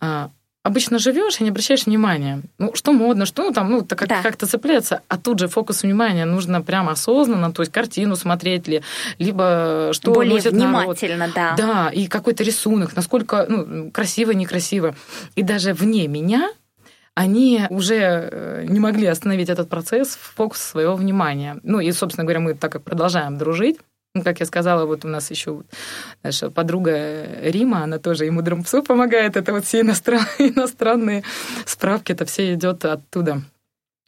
а, 0.01 0.31
обычно 0.63 0.99
живешь 0.99 1.41
и 1.41 1.45
не 1.45 1.51
обращаешь 1.51 1.87
внимания. 1.87 2.43
Ну, 2.59 2.75
что 2.75 2.93
модно, 2.93 3.27
что 3.27 3.43
ну, 3.43 3.53
там, 3.53 3.71
ну, 3.71 3.83
так 3.83 3.99
как, 3.99 4.09
да. 4.09 4.23
как-то 4.23 4.47
цепляться, 4.47 5.03
а 5.09 5.19
тут 5.19 5.39
же 5.39 5.49
фокус 5.49 5.83
внимания 5.83 6.25
нужно 6.25 6.63
прямо 6.63 6.93
осознанно, 6.93 7.53
то 7.53 7.63
есть 7.63 7.73
картину 7.73 8.17
смотреть 8.17 8.69
ли, 8.69 8.83
либо 9.19 9.91
что 9.93 10.13
Более 10.13 10.39
внимательно, 10.41 11.27
народ. 11.27 11.35
да. 11.35 11.55
Да, 11.57 11.91
и 11.91 12.07
какой-то 12.07 12.45
рисунок, 12.45 12.95
насколько 12.95 13.47
ну, 13.49 13.91
красиво, 13.91 14.31
некрасиво. 14.31 14.95
И 15.35 15.43
даже 15.43 15.73
вне 15.73 16.07
меня 16.07 16.51
они 17.15 17.67
уже 17.69 17.97
э, 17.97 18.65
не 18.69 18.81
могли 18.81 19.07
остановить 19.07 19.51
этот 19.51 19.69
процесс 19.69 20.17
в 20.17 20.35
фокус 20.35 20.61
своего 20.61 20.95
внимания. 20.95 21.59
Ну 21.63 21.81
и, 21.81 21.93
собственно 21.93 22.25
говоря, 22.25 22.41
мы 22.41 22.55
так 22.55 22.73
как 22.73 22.83
продолжаем 22.85 23.37
дружить, 23.37 23.79
ну, 24.15 24.23
как 24.23 24.41
я 24.41 24.47
сказала, 24.47 24.85
вот 24.85 25.05
у 25.05 25.09
нас 25.09 25.31
еще 25.31 25.63
наша 26.23 26.51
подруга 26.51 27.27
Рима, 27.43 27.83
она 27.83 27.99
тоже 27.99 28.31
мудрому 28.31 28.63
псу 28.63 28.83
помогает. 28.83 29.37
Это 29.37 29.53
вот 29.53 29.65
все 29.65 29.81
иностранные, 29.81 30.29
иностранные 30.39 31.25
справки, 31.67 32.13
это 32.13 32.25
все 32.25 32.55
идет 32.55 32.85
оттуда 32.85 33.43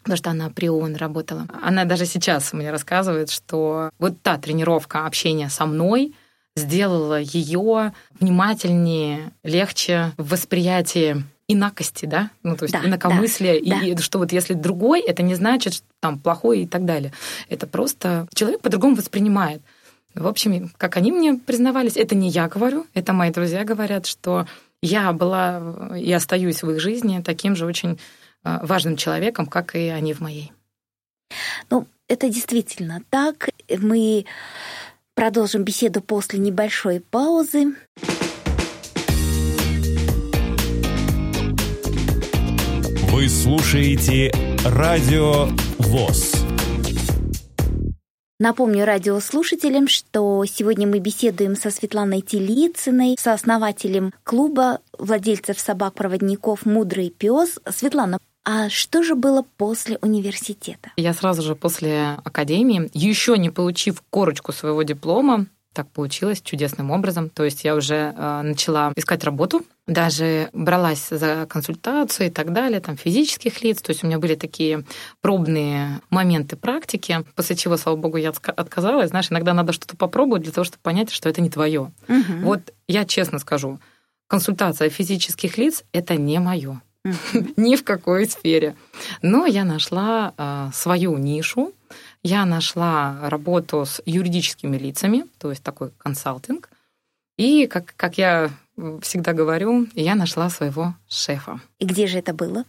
потому 0.02 0.18
что 0.18 0.30
она 0.30 0.50
при 0.50 0.68
ООН 0.68 0.96
работала. 0.96 1.46
Она 1.62 1.87
даже 1.87 2.04
сейчас 2.04 2.52
мне 2.52 2.70
рассказывает, 2.70 3.30
что 3.30 3.88
вот 3.99 4.20
та 4.20 4.37
тренировка 4.37 5.06
общения 5.06 5.49
со 5.49 5.64
мной 5.64 6.14
сделала 6.56 7.18
ее 7.18 7.94
внимательнее, 8.20 9.32
легче 9.42 10.12
в 10.18 10.28
восприятии 10.28 11.25
инакости, 11.49 12.06
да, 12.06 12.30
ну 12.42 12.56
то 12.56 12.64
есть 12.64 12.75
да, 12.75 12.87
инакомыслия, 12.87 13.54
да, 13.64 13.80
и 13.80 13.94
да. 13.94 14.02
что 14.02 14.18
вот 14.18 14.32
если 14.32 14.54
другой, 14.54 15.00
это 15.00 15.23
не 15.23 15.34
значит, 15.34 15.75
что 15.75 15.87
там 16.00 16.18
плохой 16.18 16.61
и 16.61 16.66
так 16.66 16.84
далее. 16.84 17.12
Это 17.49 17.66
просто 17.66 18.28
человек 18.34 18.61
по-другому 18.61 18.96
воспринимает. 18.96 19.62
В 20.14 20.28
общем, 20.28 20.71
как 20.76 20.97
они 20.97 21.11
мне 21.11 21.35
признавались, 21.35 21.97
это 21.97 22.14
не 22.14 22.28
я 22.28 22.49
говорю, 22.49 22.87
это 22.94 23.12
мои 23.12 23.30
друзья 23.30 23.64
говорят, 23.64 24.06
что 24.06 24.47
я 24.80 25.12
была 25.12 25.97
и 25.99 26.12
остаюсь 26.12 26.62
в 26.62 26.71
их 26.71 26.80
жизни 26.80 27.23
таким 27.25 27.56
же 27.56 27.66
очень 27.66 27.99
э, 28.44 28.59
важным 28.62 28.97
человеком, 28.97 29.47
как 29.47 29.75
и 29.75 29.88
они 29.88 30.12
в 30.12 30.21
моей. 30.21 30.52
Ну, 31.68 31.88
это 32.06 32.28
действительно 32.28 33.02
так. 33.11 33.49
Мы 33.68 34.26
продолжим 35.14 35.64
беседу 35.64 36.00
после 36.00 36.38
небольшой 36.38 37.00
паузы. 37.00 37.75
Вы 43.11 43.28
слушаете 43.28 44.33
Радио 44.64 45.49
ВОЗ. 45.78 46.43
Напомню 48.44 48.84
радиослушателям, 48.84 49.88
что 49.88 50.44
сегодня 50.44 50.86
мы 50.86 50.98
беседуем 50.98 51.56
со 51.56 51.70
Светланой 51.70 52.20
Телицыной, 52.20 53.16
сооснователем 53.18 54.12
клуба 54.22 54.80
владельцев 54.98 55.58
собак-проводников 55.58 56.66
«Мудрый 56.66 57.08
пес». 57.08 57.58
Светлана, 57.66 58.18
а 58.44 58.68
что 58.68 59.02
же 59.02 59.14
было 59.14 59.46
после 59.56 59.98
университета? 60.02 60.92
Я 60.98 61.14
сразу 61.14 61.40
же 61.40 61.56
после 61.56 62.18
академии, 62.22 62.90
еще 62.92 63.38
не 63.38 63.48
получив 63.48 64.02
корочку 64.10 64.52
своего 64.52 64.82
диплома, 64.82 65.46
так 65.75 65.90
получилось 65.90 66.40
чудесным 66.40 66.90
образом. 66.90 67.28
То 67.28 67.45
есть 67.45 67.64
я 67.64 67.75
уже 67.75 68.14
э, 68.16 68.43
начала 68.43 68.93
искать 68.97 69.25
работу, 69.25 69.62
даже 69.87 70.49
бралась 70.52 71.09
за 71.11 71.47
консультацию 71.47 72.28
и 72.28 72.31
так 72.31 72.52
далее, 72.52 72.81
там 72.81 72.97
физических 72.97 73.62
лиц. 73.62 73.83
То 73.83 73.90
есть 73.90 74.02
у 74.02 74.07
меня 74.07 74.19
были 74.19 74.37
такие 74.37 74.85
пробные 75.21 76.00
моменты 76.09 76.57
практики, 76.57 77.25
после 77.35 77.57
чего, 77.57 77.76
слава 77.76 77.97
богу, 77.97 78.16
я 78.16 78.31
отказалась. 78.31 79.11
Знаешь, 79.11 79.31
иногда 79.31 79.52
надо 79.52 79.73
что-то 79.73 79.97
попробовать 79.97 80.43
для 80.43 80.52
того, 80.52 80.64
чтобы 80.64 80.81
понять, 80.83 81.11
что 81.11 81.28
это 81.28 81.43
не 81.43 81.50
твое. 81.50 81.93
Угу. 82.09 82.33
Вот 82.43 82.73
я 82.88 83.04
честно 83.04 83.38
скажу, 83.38 83.78
консультация 84.28 84.88
физических 84.88 85.59
лиц 85.59 85.85
это 85.93 86.16
не 86.16 86.38
мое. 86.38 86.81
Ни 87.57 87.76
в 87.76 87.85
какой 87.85 88.26
сфере. 88.26 88.76
Но 89.21 89.45
я 89.45 89.64
нашла 89.64 90.33
э, 90.37 90.71
свою 90.73 91.19
нишу, 91.19 91.75
я 92.25 92.47
нашла 92.47 93.19
работу 93.28 93.85
с 93.85 94.02
юридическими 94.07 94.76
лицами, 94.76 95.26
то 95.38 95.50
есть 95.50 95.62
такой 95.62 95.90
консалтинг. 95.99 96.71
И, 97.37 97.66
как, 97.66 97.95
как 97.97 98.16
я 98.19 98.50
всегда 99.02 99.33
говорю, 99.33 99.87
я 99.95 100.14
нашла 100.14 100.49
своего 100.50 100.95
шефа. 101.09 101.61
И 101.78 101.85
где 101.85 102.07
же 102.07 102.19
это 102.19 102.33
было? 102.33 102.64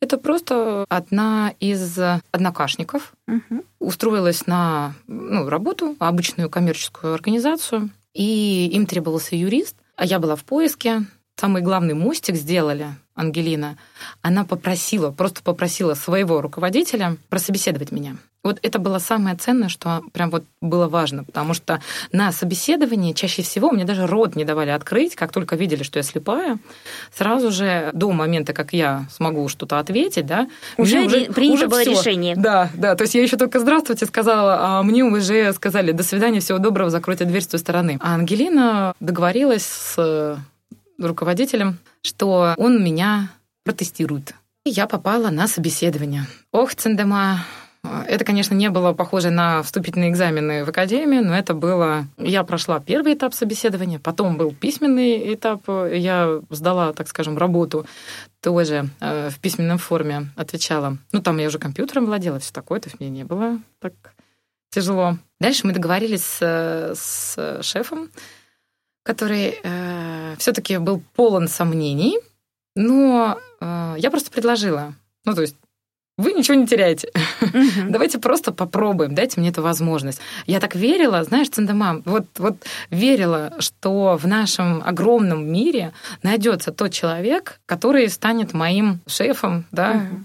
Это 0.00 0.16
просто 0.18 0.84
одна 0.88 1.54
из 1.60 1.98
однокашников 2.30 3.14
угу. 3.26 3.64
устроилась 3.80 4.46
на 4.46 4.94
ну, 5.06 5.48
работу, 5.48 5.96
обычную 5.98 6.48
коммерческую 6.48 7.14
организацию, 7.14 7.90
и 8.12 8.68
им 8.72 8.86
требовался 8.86 9.34
юрист, 9.34 9.76
а 9.96 10.04
я 10.04 10.18
была 10.18 10.36
в 10.36 10.44
поиске. 10.44 11.04
Самый 11.36 11.62
главный 11.62 11.94
мостик 11.94 12.36
сделали 12.36 12.94
Ангелина. 13.14 13.76
Она 14.22 14.44
попросила, 14.44 15.10
просто 15.10 15.42
попросила 15.42 15.94
своего 15.94 16.40
руководителя 16.40 17.16
прособеседовать 17.28 17.92
меня. 17.92 18.16
Вот 18.42 18.58
это 18.60 18.78
было 18.78 18.98
самое 18.98 19.36
ценное, 19.36 19.70
что 19.70 20.02
прям 20.12 20.28
вот 20.28 20.44
было 20.60 20.86
важно, 20.86 21.24
потому 21.24 21.54
что 21.54 21.80
на 22.12 22.30
собеседовании 22.30 23.14
чаще 23.14 23.40
всего 23.40 23.70
мне 23.70 23.84
даже 23.84 24.06
рот 24.06 24.36
не 24.36 24.44
давали 24.44 24.68
открыть, 24.68 25.14
как 25.14 25.32
только 25.32 25.56
видели, 25.56 25.82
что 25.82 25.98
я 25.98 26.02
слепая, 26.02 26.58
сразу 27.10 27.50
же 27.50 27.90
до 27.94 28.12
момента, 28.12 28.52
как 28.52 28.74
я 28.74 29.06
смогу 29.10 29.48
что-то 29.48 29.78
ответить, 29.78 30.26
да, 30.26 30.46
уже, 30.76 31.06
уже 31.06 31.24
принято 31.32 31.54
уже 31.54 31.68
было 31.68 31.80
всё. 31.80 31.92
решение. 31.92 32.36
Да, 32.36 32.70
да, 32.74 32.94
то 32.96 33.02
есть 33.02 33.14
я 33.14 33.22
еще 33.22 33.38
только 33.38 33.60
здравствуйте 33.60 34.04
сказала, 34.04 34.58
а 34.60 34.82
мне 34.82 35.04
уже 35.04 35.50
сказали 35.54 35.92
до 35.92 36.02
свидания, 36.02 36.40
всего 36.40 36.58
доброго, 36.58 36.90
закройте 36.90 37.24
дверь 37.24 37.42
с 37.42 37.46
той 37.46 37.60
стороны. 37.60 37.98
А 38.02 38.14
Ангелина 38.14 38.92
договорилась 39.00 39.64
с 39.64 40.38
руководителем, 40.98 41.78
что 42.04 42.54
он 42.58 42.84
меня 42.84 43.30
протестируют. 43.64 44.34
И 44.64 44.70
я 44.70 44.86
попала 44.86 45.30
на 45.30 45.48
собеседование. 45.48 46.26
Ох, 46.52 46.74
Цендема, 46.74 47.44
это, 48.06 48.24
конечно, 48.24 48.54
не 48.54 48.70
было 48.70 48.92
похоже 48.92 49.30
на 49.30 49.62
вступительные 49.62 50.10
экзамены 50.10 50.64
в 50.64 50.68
академию, 50.68 51.24
но 51.24 51.36
это 51.36 51.54
было... 51.54 52.06
Я 52.16 52.44
прошла 52.44 52.80
первый 52.80 53.14
этап 53.14 53.34
собеседования, 53.34 53.98
потом 53.98 54.36
был 54.36 54.52
письменный 54.52 55.34
этап. 55.34 55.68
Я 55.68 56.40
сдала, 56.50 56.92
так 56.92 57.08
скажем, 57.08 57.36
работу 57.36 57.86
тоже 58.40 58.88
э, 59.00 59.28
в 59.30 59.38
письменном 59.38 59.78
форме, 59.78 60.30
отвечала. 60.36 60.98
Ну, 61.12 61.20
там 61.20 61.38
я 61.38 61.48
уже 61.48 61.58
компьютером 61.58 62.06
владела, 62.06 62.38
все 62.38 62.52
такое, 62.52 62.80
то 62.80 62.88
есть 62.88 63.00
мне 63.00 63.10
не 63.10 63.24
было 63.24 63.58
так 63.80 63.92
тяжело. 64.70 65.18
Дальше 65.40 65.66
мы 65.66 65.72
договорились 65.72 66.24
с, 66.24 66.94
с 66.94 67.62
шефом, 67.62 68.10
который 69.04 69.60
э, 69.62 70.34
все-таки 70.38 70.78
был 70.78 71.00
полон 71.14 71.46
сомнений, 71.46 72.18
но 72.74 73.38
э, 73.60 73.94
я 73.98 74.10
просто 74.10 74.32
предложила. 74.32 74.94
Ну, 75.24 75.34
то 75.34 75.42
есть 75.42 75.56
вы 76.16 76.32
ничего 76.32 76.54
не 76.54 76.66
теряете. 76.66 77.10
Uh-huh. 77.14 77.88
Давайте 77.90 78.18
просто 78.18 78.52
попробуем, 78.52 79.14
дайте 79.14 79.40
мне 79.40 79.50
эту 79.50 79.62
возможность. 79.62 80.20
Я 80.46 80.60
так 80.60 80.74
верила, 80.74 81.22
знаешь, 81.24 81.50
Циндамам, 81.50 82.02
вот, 82.04 82.26
вот 82.38 82.56
верила, 82.90 83.52
что 83.58 84.16
в 84.16 84.26
нашем 84.26 84.82
огромном 84.84 85.46
мире 85.52 85.92
найдется 86.22 86.72
тот 86.72 86.92
человек, 86.92 87.60
который 87.66 88.08
станет 88.08 88.52
моим 88.52 89.00
шефом, 89.06 89.66
да, 89.72 89.94
uh-huh. 89.94 90.24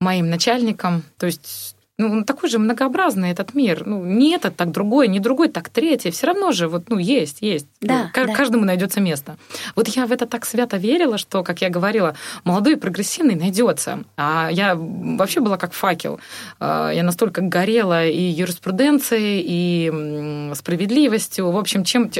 моим 0.00 0.30
начальником. 0.30 1.02
То 1.18 1.26
есть 1.26 1.75
ну, 1.98 2.24
такой 2.24 2.50
же 2.50 2.58
многообразный 2.58 3.30
этот 3.30 3.54
мир. 3.54 3.86
Ну, 3.86 4.04
не 4.04 4.34
этот, 4.34 4.54
так 4.56 4.70
другой, 4.70 5.08
не 5.08 5.18
другой, 5.18 5.48
так 5.48 5.70
третий. 5.70 6.10
Все 6.10 6.26
равно 6.26 6.52
же 6.52 6.68
вот, 6.68 6.90
ну, 6.90 6.98
есть, 6.98 7.38
есть. 7.40 7.66
Да, 7.80 8.10
ну, 8.14 8.26
да. 8.26 8.34
Каждому 8.34 8.64
найдется 8.66 9.00
место. 9.00 9.36
Вот 9.74 9.88
я 9.88 10.06
в 10.06 10.12
это 10.12 10.26
так 10.26 10.44
свято 10.44 10.76
верила, 10.76 11.16
что, 11.16 11.42
как 11.42 11.62
я 11.62 11.70
говорила, 11.70 12.14
молодой 12.44 12.74
и 12.74 12.76
прогрессивный 12.76 13.34
найдется. 13.34 14.04
А 14.16 14.50
я 14.52 14.74
вообще 14.76 15.40
была 15.40 15.56
как 15.56 15.72
факел. 15.72 16.20
А, 16.60 16.90
я 16.90 17.02
настолько 17.02 17.40
горела 17.40 18.06
и 18.06 18.20
юриспруденцией, 18.20 19.42
и 19.46 20.52
справедливостью. 20.54 21.50
В 21.50 21.56
общем, 21.56 21.84
чем 21.84 22.10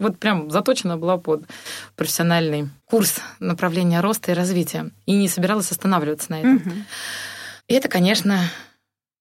вот 0.00 0.18
прям 0.18 0.50
заточена 0.50 0.96
была 0.96 1.18
под 1.18 1.44
профессиональный 1.94 2.70
курс 2.86 3.20
направления 3.38 4.00
роста 4.00 4.32
и 4.32 4.34
развития. 4.34 4.90
И 5.04 5.12
не 5.12 5.28
собиралась 5.28 5.70
останавливаться 5.70 6.30
на 6.30 6.38
этом. 6.38 6.56
Угу. 6.56 6.70
И 7.68 7.74
это, 7.74 7.88
конечно, 7.88 8.40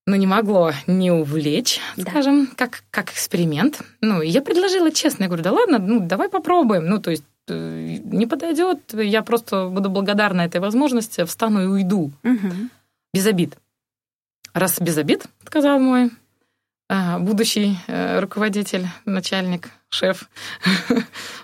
ну, 0.07 0.15
не 0.15 0.27
могло 0.27 0.71
не 0.87 1.11
увлечь, 1.11 1.79
да. 1.97 2.09
скажем, 2.09 2.47
как, 2.55 2.83
как 2.91 3.11
эксперимент. 3.11 3.81
Ну, 4.01 4.21
я 4.21 4.41
предложила 4.41 4.91
честно, 4.91 5.23
я 5.23 5.27
говорю, 5.27 5.43
да 5.43 5.51
ладно, 5.51 5.79
ну, 5.79 5.99
давай 5.99 6.29
попробуем. 6.29 6.85
Ну, 6.85 6.99
то 6.99 7.11
есть 7.11 7.23
э, 7.47 7.97
не 8.03 8.27
подойдет, 8.27 8.93
я 8.93 9.23
просто 9.23 9.67
буду 9.67 9.89
благодарна 9.89 10.41
этой 10.41 10.61
возможности, 10.61 11.23
встану 11.25 11.63
и 11.63 11.67
уйду. 11.67 12.11
Угу. 12.23 12.53
Без 13.13 13.25
обид. 13.25 13.57
Раз 14.53 14.79
без 14.79 14.97
обид, 14.97 15.25
сказал 15.45 15.79
мой 15.79 16.11
а, 16.87 17.17
будущий 17.17 17.77
э, 17.87 18.19
руководитель, 18.19 18.85
начальник, 19.05 19.69
шеф, 19.89 20.29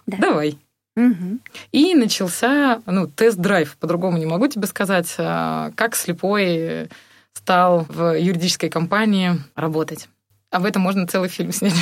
да. 0.05 0.17
давай. 0.17 0.59
Угу. 0.95 1.39
И 1.71 1.95
начался 1.95 2.81
ну, 2.85 3.07
тест-драйв, 3.07 3.75
по-другому 3.77 4.17
не 4.17 4.25
могу 4.27 4.47
тебе 4.47 4.67
сказать, 4.67 5.13
а, 5.17 5.71
как 5.75 5.95
слепой 5.95 6.89
стал 7.33 7.85
в 7.89 8.17
юридической 8.17 8.69
компании 8.69 9.39
работать. 9.55 10.07
Об 10.51 10.65
этом 10.65 10.81
можно 10.81 11.07
целый 11.07 11.29
фильм 11.29 11.51
снять, 11.53 11.75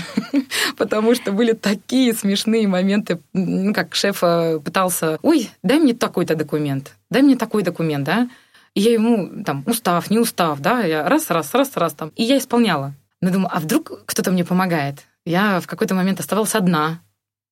потому 0.77 1.15
что 1.15 1.32
были 1.32 1.53
такие 1.53 2.13
смешные 2.13 2.68
моменты, 2.68 3.20
ну, 3.34 3.74
как 3.74 3.96
шеф 3.96 4.20
пытался, 4.63 5.20
ой, 5.22 5.50
дай 5.63 5.79
мне 5.79 5.94
такой-то 5.94 6.36
документ, 6.36 6.96
дай 7.10 7.22
мне 7.22 7.36
такой 7.36 7.63
документ, 7.63 8.06
да, 8.06 8.29
и 8.75 8.82
я 8.82 8.94
ему, 8.94 9.44
там, 9.44 9.63
устав, 9.65 10.10
не 10.10 10.20
устав, 10.20 10.60
да, 10.60 10.82
я 10.82 11.10
раз, 11.10 11.29
раз, 11.32 11.53
раз, 11.53 11.75
раз, 11.75 11.94
там, 11.94 12.12
и 12.15 12.24
я 12.24 12.38
исполняла. 12.38 12.94
Но 13.22 13.32
думаю, 13.32 13.50
а 13.51 13.60
вдруг 13.60 14.03
кто-то 14.06 14.32
мне 14.32 14.46
помогает? 14.46 15.00
Я 15.25 15.60
в 15.60 15.68
какой-то 15.68 15.96
момент 15.96 16.20
оставалась 16.20 16.56
одна, 16.56 17.01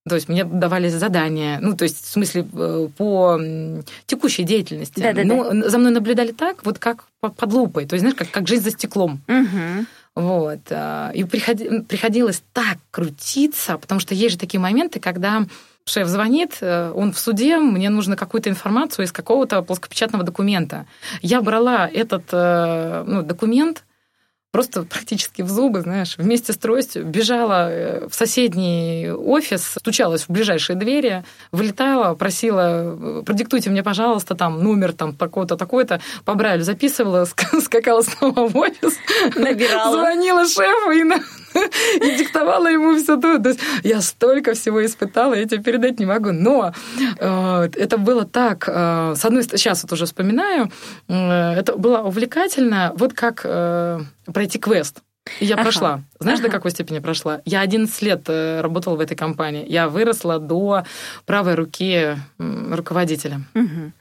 то 0.07 0.15
есть 0.15 0.29
мне 0.29 0.43
давали 0.43 0.89
задания, 0.89 1.59
ну, 1.61 1.75
то 1.75 1.83
есть 1.83 2.03
в 2.05 2.09
смысле 2.09 2.47
э, 2.53 2.87
по 2.97 3.39
текущей 4.05 4.43
деятельности. 4.43 4.99
Да, 4.99 5.13
да, 5.13 5.23
Но 5.23 5.51
да. 5.51 5.69
за 5.69 5.77
мной 5.77 5.91
наблюдали 5.91 6.31
так, 6.31 6.65
вот 6.65 6.79
как 6.79 7.05
под 7.19 7.53
лупой, 7.53 7.85
то 7.85 7.93
есть, 7.93 8.01
знаешь, 8.01 8.15
как, 8.15 8.31
как 8.31 8.47
жизнь 8.47 8.63
за 8.63 8.71
стеклом. 8.71 9.21
Угу. 9.27 9.85
Вот. 10.15 10.59
А, 10.71 11.11
и 11.13 11.23
приходи, 11.23 11.81
приходилось 11.81 12.41
так 12.53 12.77
крутиться, 12.89 13.77
потому 13.77 13.99
что 13.99 14.15
есть 14.15 14.33
же 14.33 14.39
такие 14.39 14.59
моменты, 14.59 14.99
когда 14.99 15.45
шеф 15.85 16.07
звонит, 16.07 16.57
э, 16.61 16.91
он 16.95 17.11
в 17.11 17.19
суде, 17.19 17.57
мне 17.57 17.89
нужно 17.89 18.15
какую-то 18.15 18.49
информацию 18.49 19.05
из 19.05 19.11
какого-то 19.11 19.61
плоскопечатного 19.61 20.23
документа. 20.23 20.85
Я 21.21 21.41
брала 21.41 21.87
этот 21.87 22.23
э, 22.31 23.03
ну, 23.07 23.21
документ, 23.21 23.83
просто 24.57 24.81
практически 24.81 25.43
в 25.43 25.49
зубы, 25.49 25.81
знаешь, 25.81 26.15
вместе 26.17 26.51
с 26.51 26.57
тростью 26.57 27.05
бежала 27.05 27.69
э, 27.69 28.07
в 28.07 28.15
соседний 28.15 29.11
офис, 29.11 29.63
стучалась 29.77 30.23
в 30.23 30.29
ближайшие 30.31 30.75
двери, 30.75 31.23
вылетала, 31.51 32.15
просила, 32.15 33.21
продиктуйте 33.23 33.69
мне, 33.69 33.83
пожалуйста, 33.83 34.33
там 34.33 34.63
номер 34.63 34.93
там 34.93 35.13
такой-то, 35.13 35.57
такой-то, 35.57 36.01
по 36.25 36.33
Брайлю 36.33 36.63
записывала, 36.63 37.25
скакала 37.63 38.01
снова 38.01 38.47
в 38.47 38.57
офис, 38.57 38.95
Набирала. 39.35 39.99
звонила 39.99 40.47
шефу 40.47 40.89
и 40.89 41.03
на 41.03 41.19
и 42.01 42.17
диктовала 42.17 42.67
ему 42.67 42.95
все 42.97 43.17
то. 43.17 43.39
То 43.39 43.49
есть 43.49 43.59
я 43.83 44.01
столько 44.01 44.53
всего 44.53 44.85
испытала, 44.85 45.33
я 45.33 45.45
тебе 45.45 45.63
передать 45.63 45.99
не 45.99 46.05
могу. 46.05 46.31
Но 46.31 46.73
э, 47.19 47.69
это 47.75 47.97
было 47.97 48.25
так, 48.25 48.65
э, 48.67 49.13
с 49.15 49.25
одной 49.25 49.43
стороны, 49.43 49.57
сейчас 49.57 49.83
вот 49.83 49.91
уже 49.93 50.05
вспоминаю, 50.05 50.71
э, 51.07 51.53
это 51.53 51.77
было 51.77 51.99
увлекательно, 51.99 52.93
вот 52.95 53.13
как 53.13 53.41
э, 53.43 53.99
пройти 54.33 54.59
квест. 54.59 55.01
И 55.39 55.45
я 55.45 55.55
ага. 55.55 55.63
прошла. 55.63 56.01
Знаешь, 56.19 56.39
ага. 56.39 56.47
до 56.47 56.53
какой 56.55 56.71
степени 56.71 56.99
прошла? 56.99 57.41
Я 57.45 57.61
11 57.61 58.01
лет 58.01 58.23
э, 58.27 58.61
работала 58.61 58.95
в 58.95 58.99
этой 58.99 59.15
компании. 59.15 59.65
Я 59.67 59.89
выросла 59.89 60.39
до 60.39 60.85
правой 61.25 61.55
руки 61.55 62.17
руководителя. 62.37 63.41
Угу. 63.53 63.91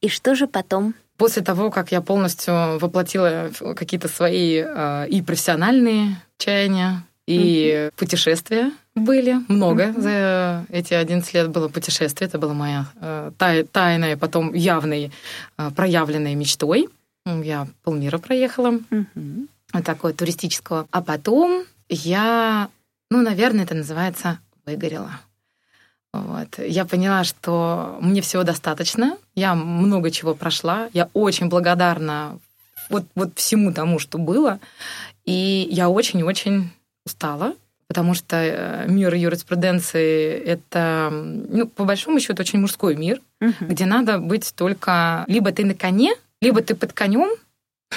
И 0.00 0.08
что 0.08 0.34
же 0.34 0.46
потом? 0.46 0.94
После 1.16 1.42
того, 1.42 1.70
как 1.70 1.92
я 1.92 2.00
полностью 2.00 2.78
воплотила 2.78 3.50
какие-то 3.76 4.08
свои 4.08 4.62
э, 4.64 5.08
и 5.08 5.22
профессиональные 5.22 6.20
чаяния, 6.38 7.04
и 7.26 7.88
угу. 7.88 7.96
путешествия 7.96 8.72
были 8.94 9.36
много. 9.48 9.90
Угу. 9.90 10.00
За 10.00 10.66
эти 10.68 10.94
11 10.94 11.34
лет 11.34 11.50
было 11.50 11.68
путешествие. 11.68 12.28
Это 12.28 12.38
была 12.38 12.52
моя 12.52 12.86
э, 13.00 13.30
тай, 13.38 13.64
тайная, 13.64 14.16
потом 14.16 14.52
явной, 14.52 15.12
э, 15.56 15.70
проявленной 15.70 16.34
мечтой. 16.34 16.88
Я 17.24 17.68
полмира 17.82 18.18
проехала. 18.18 18.80
Угу. 18.90 19.82
Такое 19.84 20.12
туристического. 20.12 20.86
А 20.90 21.02
потом 21.02 21.64
я, 21.88 22.68
ну, 23.10 23.22
наверное, 23.22 23.64
это 23.64 23.74
называется 23.74 24.38
выгорела. 24.66 25.20
Вот. 26.14 26.58
Я 26.58 26.84
поняла, 26.84 27.24
что 27.24 27.98
мне 28.00 28.20
всего 28.20 28.44
достаточно, 28.44 29.18
я 29.34 29.56
много 29.56 30.12
чего 30.12 30.34
прошла, 30.34 30.88
я 30.92 31.08
очень 31.12 31.48
благодарна 31.48 32.38
вот, 32.88 33.04
вот 33.16 33.30
всему 33.34 33.72
тому, 33.72 33.98
что 33.98 34.18
было, 34.18 34.60
и 35.24 35.66
я 35.70 35.88
очень-очень 35.88 36.70
устала, 37.04 37.54
потому 37.88 38.14
что 38.14 38.36
э, 38.36 38.84
мир 38.86 39.12
юриспруденции— 39.14 40.30
это, 40.46 41.10
ну, 41.10 41.66
по 41.66 41.84
большому 41.84 42.20
счету, 42.20 42.42
очень 42.42 42.60
мужской 42.60 42.94
мир, 42.94 43.20
угу. 43.40 43.52
где 43.60 43.84
надо 43.84 44.18
быть 44.18 44.54
только... 44.54 45.24
Либо 45.26 45.50
ты 45.50 45.64
на 45.64 45.74
коне, 45.74 46.14
либо 46.40 46.62
ты 46.62 46.76
под 46.76 46.92
конем, 46.92 47.30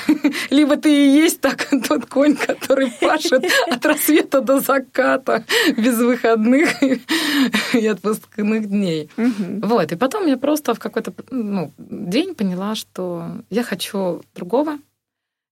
либо 0.50 0.78
ты 0.78 0.90
и 0.90 1.24
есть 1.24 1.42
так 1.42 1.68
тот 1.88 2.06
конь, 2.06 2.36
который 2.36 2.92
пашет 2.92 3.46
от 3.72 3.86
рассвета 3.86 4.42
до 4.42 4.60
заката 4.60 5.44
без 5.78 5.98
выходных 5.98 6.82
и 7.74 7.88
отпускных 7.88 8.68
дней. 8.68 9.10
Вот. 9.18 9.92
И 9.92 9.96
потом 9.96 10.28
я 10.28 10.38
просто 10.38 10.74
в 10.74 10.80
какой-то 10.80 11.14
ну, 11.30 11.72
день 11.78 12.36
поняла, 12.36 12.76
что 12.76 13.26
я 13.50 13.64
хочу 13.64 14.22
другого. 14.36 14.78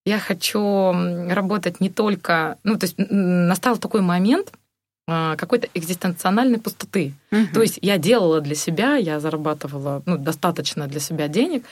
Я 0.05 0.19
хочу 0.19 0.93
работать 1.29 1.81
не 1.81 1.89
только... 1.89 2.57
Ну, 2.63 2.77
то 2.77 2.85
есть 2.85 2.95
настал 2.97 3.77
такой 3.77 4.01
момент, 4.01 4.51
какой-то 5.07 5.67
экзистенциональной 5.73 6.59
пустоты. 6.59 7.13
Угу. 7.31 7.47
То 7.53 7.61
есть 7.61 7.77
я 7.81 7.97
делала 7.97 8.41
для 8.41 8.55
себя, 8.55 8.95
я 8.95 9.19
зарабатывала 9.19 10.01
ну, 10.05 10.17
достаточно 10.17 10.87
для 10.87 10.99
себя 10.99 11.27
денег, 11.27 11.63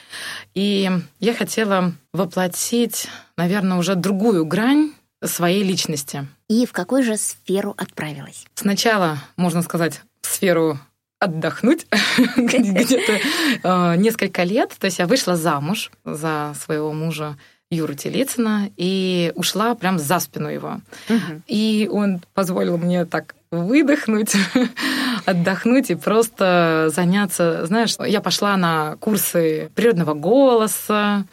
и 0.54 0.90
я 1.18 1.34
хотела 1.34 1.92
воплотить, 2.12 3.08
наверное, 3.36 3.78
уже 3.78 3.96
другую 3.96 4.46
грань 4.46 4.92
своей 5.22 5.64
личности. 5.64 6.26
И 6.48 6.66
в 6.66 6.72
какую 6.72 7.02
же 7.02 7.16
сферу 7.16 7.74
отправилась? 7.76 8.46
Сначала, 8.54 9.18
можно 9.36 9.62
сказать, 9.62 10.02
в 10.20 10.26
сферу 10.26 10.78
отдохнуть 11.18 11.86
где-то 12.36 13.18
а, 13.62 13.96
несколько 13.96 14.42
лет. 14.44 14.74
То 14.78 14.86
есть 14.86 14.98
я 14.98 15.06
вышла 15.06 15.36
замуж 15.36 15.90
за 16.04 16.54
своего 16.62 16.92
мужа 16.92 17.36
Юру 17.74 17.94
Телицына 17.94 18.70
и 18.76 19.32
ушла 19.34 19.74
прям 19.74 19.98
за 19.98 20.18
спину 20.20 20.48
его. 20.48 20.80
Угу. 21.08 21.42
И 21.46 21.88
он 21.90 22.20
позволил 22.34 22.78
мне 22.78 23.04
так 23.04 23.34
выдохнуть, 23.50 24.34
отдохнуть 25.26 25.90
и 25.90 25.94
просто 25.94 26.90
заняться. 26.94 27.66
Знаешь, 27.66 27.96
я 28.06 28.20
пошла 28.20 28.56
на 28.56 28.96
курсы 28.96 29.70
природного 29.74 30.14
голоса, 30.14 31.24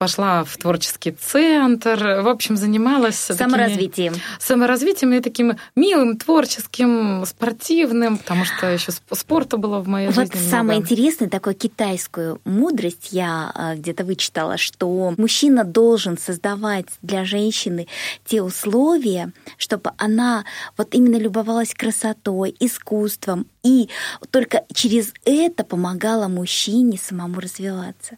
пошла 0.00 0.44
в 0.44 0.56
творческий 0.56 1.10
центр, 1.10 2.22
в 2.22 2.28
общем, 2.28 2.56
занималась... 2.56 3.18
Саморазвитием. 3.18 4.14
Такими, 4.14 4.26
саморазвитием 4.38 5.12
и 5.12 5.20
таким 5.20 5.58
милым, 5.76 6.16
творческим, 6.16 7.26
спортивным, 7.26 8.16
потому 8.16 8.46
что 8.46 8.66
еще 8.66 8.92
спорта 9.12 9.58
было 9.58 9.80
в 9.80 9.88
моей 9.88 10.06
вот 10.06 10.14
жизни 10.14 10.40
Вот 10.40 10.50
самое 10.50 10.80
интересное, 10.80 11.28
такую 11.28 11.54
китайскую 11.54 12.40
мудрость 12.46 13.08
я 13.10 13.52
а, 13.54 13.74
где-то 13.74 14.06
вычитала, 14.06 14.56
что 14.56 15.12
мужчина 15.18 15.64
должен 15.64 16.16
создавать 16.16 16.86
для 17.02 17.26
женщины 17.26 17.86
те 18.24 18.40
условия, 18.40 19.34
чтобы 19.58 19.92
она 19.98 20.46
вот 20.78 20.94
именно 20.94 21.16
любовалась 21.16 21.74
красотой, 21.74 22.56
искусством, 22.58 23.46
и 23.62 23.90
только 24.30 24.64
через 24.72 25.12
это 25.26 25.62
помогала 25.62 26.26
мужчине 26.28 26.96
самому 26.96 27.38
развиваться 27.38 28.16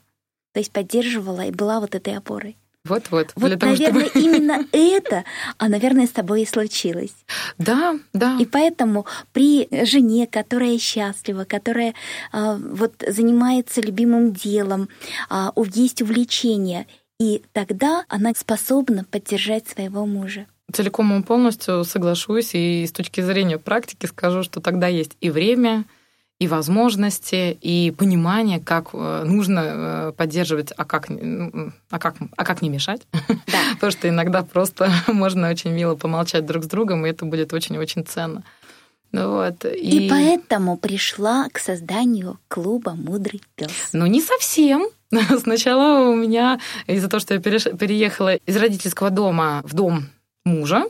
то 0.53 0.61
есть 0.61 0.73
поддерживала 0.73 1.47
и 1.47 1.51
была 1.51 1.81
вот 1.81 1.95
этой 1.95 2.17
опорой. 2.17 2.57
Вот-вот. 2.85 3.33
Вот, 3.37 3.61
того, 3.61 3.73
наверное, 3.73 4.07
чтобы... 4.07 4.21
именно 4.21 4.67
это, 4.73 5.25
а, 5.59 5.69
наверное, 5.69 6.07
с 6.07 6.11
тобой 6.11 6.43
и 6.43 6.47
случилось. 6.47 7.15
Да, 7.57 7.99
да. 8.13 8.37
И 8.41 8.45
поэтому 8.45 9.07
при 9.33 9.69
жене, 9.85 10.27
которая 10.27 10.79
счастлива, 10.79 11.45
которая 11.45 11.95
а, 12.33 12.57
вот 12.57 12.95
занимается 13.07 13.81
любимым 13.81 14.33
делом, 14.33 14.89
а, 15.31 15.53
есть 15.75 16.03
увлечение, 16.03 16.89
и 17.21 17.43
тогда 17.53 18.05
она 18.09 18.33
способна 18.37 19.05
поддержать 19.05 19.69
своего 19.69 20.05
мужа. 20.05 20.47
Целиком 20.73 21.21
и 21.21 21.23
полностью 21.23 21.85
соглашусь, 21.85 22.51
и 22.55 22.85
с 22.85 22.91
точки 22.91 23.21
зрения 23.21 23.59
практики 23.59 24.07
скажу, 24.07 24.43
что 24.43 24.61
тогда 24.61 24.89
есть 24.89 25.17
и 25.21 25.31
время, 25.31 25.85
и 26.43 26.49
возможности, 26.49 27.57
и 27.61 27.93
понимание, 27.93 28.59
как 28.59 28.89
э, 28.95 29.23
нужно 29.25 29.61
э, 29.65 30.13
поддерживать, 30.17 30.73
а 30.77 30.85
как, 30.85 31.09
а 31.09 31.99
как, 32.01 32.17
а 32.37 32.45
как 32.45 32.63
не 32.63 32.69
мешать. 32.69 33.03
Да. 33.29 33.59
Потому 33.75 33.93
что 33.93 34.09
иногда 34.09 34.43
просто 34.43 34.91
можно 35.07 35.49
очень 35.49 35.71
мило 35.71 35.95
помолчать 35.95 36.45
друг 36.45 36.65
с 36.65 36.67
другом, 36.67 37.07
и 37.07 37.11
это 37.11 37.25
будет 37.27 37.53
очень-очень 37.53 38.05
ценно. 38.05 38.43
Вот. 39.13 39.65
И... 39.67 40.07
и 40.07 40.11
поэтому 40.11 40.77
пришла 40.77 41.49
к 41.53 41.61
созданию 41.61 42.41
клуба 42.49 42.95
«Мудрый 42.97 43.41
пес». 43.55 43.71
Ну, 43.93 44.07
не 44.07 44.21
совсем. 44.21 44.89
Сначала 45.39 46.09
у 46.09 46.17
меня 46.17 46.59
из-за 46.89 47.09
того, 47.09 47.21
что 47.21 47.35
я 47.35 47.41
переехала 47.41 48.35
из 48.35 48.57
родительского 48.57 49.11
дома 49.11 49.63
в 49.65 49.75
дом 49.75 50.09
мужа, 50.45 50.87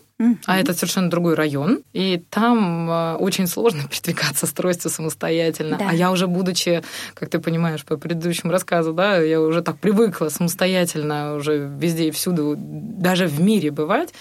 а 0.46 0.58
это 0.58 0.74
совершенно 0.74 1.11
другой 1.11 1.35
район, 1.35 1.82
и 1.92 2.22
там 2.30 2.90
э, 2.90 3.14
очень 3.16 3.46
сложно 3.46 3.82
передвигаться 3.90 4.46
с 4.46 4.52
тростью 4.52 4.90
самостоятельно. 4.90 5.78
Да. 5.78 5.88
А 5.90 5.94
я 5.94 6.11
уже 6.11 6.26
будучи, 6.26 6.82
как 7.14 7.28
ты 7.28 7.38
понимаешь 7.38 7.85
по 7.85 7.96
предыдущему 7.96 8.52
рассказу, 8.52 8.92
да, 8.92 9.18
я 9.18 9.40
уже 9.40 9.62
так 9.62 9.78
привыкла 9.78 10.28
самостоятельно 10.28 11.35
уже 11.35 11.70
везде 11.78 12.08
и 12.08 12.11
всюду, 12.11 12.54
даже 12.56 13.26
в 13.26 13.40
мире 13.40 13.70
бывать, 13.70 14.12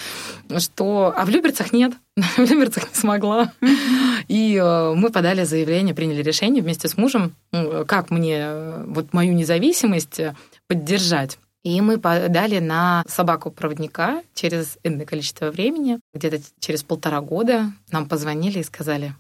что... 0.58 1.14
А 1.16 1.26
в 1.26 1.30
Люберцах 1.30 1.74
нет. 1.74 1.94
в 2.16 2.40
Люберцах 2.40 2.90
не 2.90 2.96
смогла. 2.96 3.52
Mm-hmm. 3.62 4.26
И 4.28 4.56
э, 4.56 4.94
мы 4.96 5.10
подали 5.10 5.44
заявление, 5.44 5.96
приняли 5.96 6.22
решение 6.22 6.64
вместе 6.64 6.88
с 6.88 6.98
мужем, 6.98 7.36
как 7.52 8.10
мне 8.10 8.40
э, 8.40 8.84
вот 8.88 9.14
мою 9.14 9.34
независимость 9.34 10.22
поддержать. 10.68 11.38
И 11.64 11.80
мы 11.82 12.00
подали 12.00 12.60
на 12.60 13.04
собаку-проводника 13.08 14.24
через 14.34 14.80
энное 14.84 15.06
количество 15.06 15.52
времени. 15.52 16.00
Где-то 16.14 16.42
через 16.60 16.84
полтора 16.84 17.22
года 17.22 17.72
нам 17.92 18.10
позвонили 18.10 18.60
и 18.60 18.64
сказали, 18.64 19.14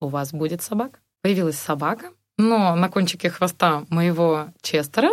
у 0.00 0.08
вас 0.08 0.32
будет 0.32 0.62
собака. 0.62 0.98
Появилась 1.22 1.56
собака, 1.56 2.10
но 2.36 2.74
на 2.74 2.88
кончике 2.88 3.30
хвоста 3.30 3.84
моего 3.88 4.48
Честера 4.60 5.10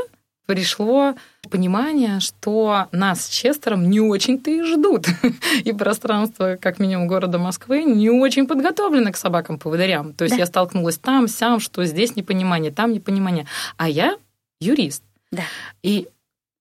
пришло 0.48 1.16
понимание, 1.50 2.20
что 2.20 2.88
нас 2.92 3.26
с 3.26 3.30
Честером 3.30 3.90
не 3.90 4.02
очень-то 4.02 4.50
и 4.50 4.64
ждут. 4.64 5.08
И 5.64 5.72
пространство, 5.72 6.58
как 6.60 6.80
минимум, 6.80 7.08
города 7.08 7.38
Москвы 7.38 7.84
не 7.84 8.10
очень 8.10 8.48
подготовлено 8.48 9.12
к 9.12 9.18
собакам-поводырям. 9.18 10.14
То 10.14 10.24
есть 10.26 10.36
да. 10.36 10.40
я 10.40 10.46
столкнулась 10.46 10.98
там, 10.98 11.28
сям, 11.28 11.60
что 11.60 11.86
здесь 11.86 12.16
непонимание, 12.16 12.72
там 12.72 12.92
непонимание. 12.92 13.46
А 13.78 13.88
я 13.88 14.18
юрист. 14.60 15.04
Да. 15.32 15.44
И 15.84 16.10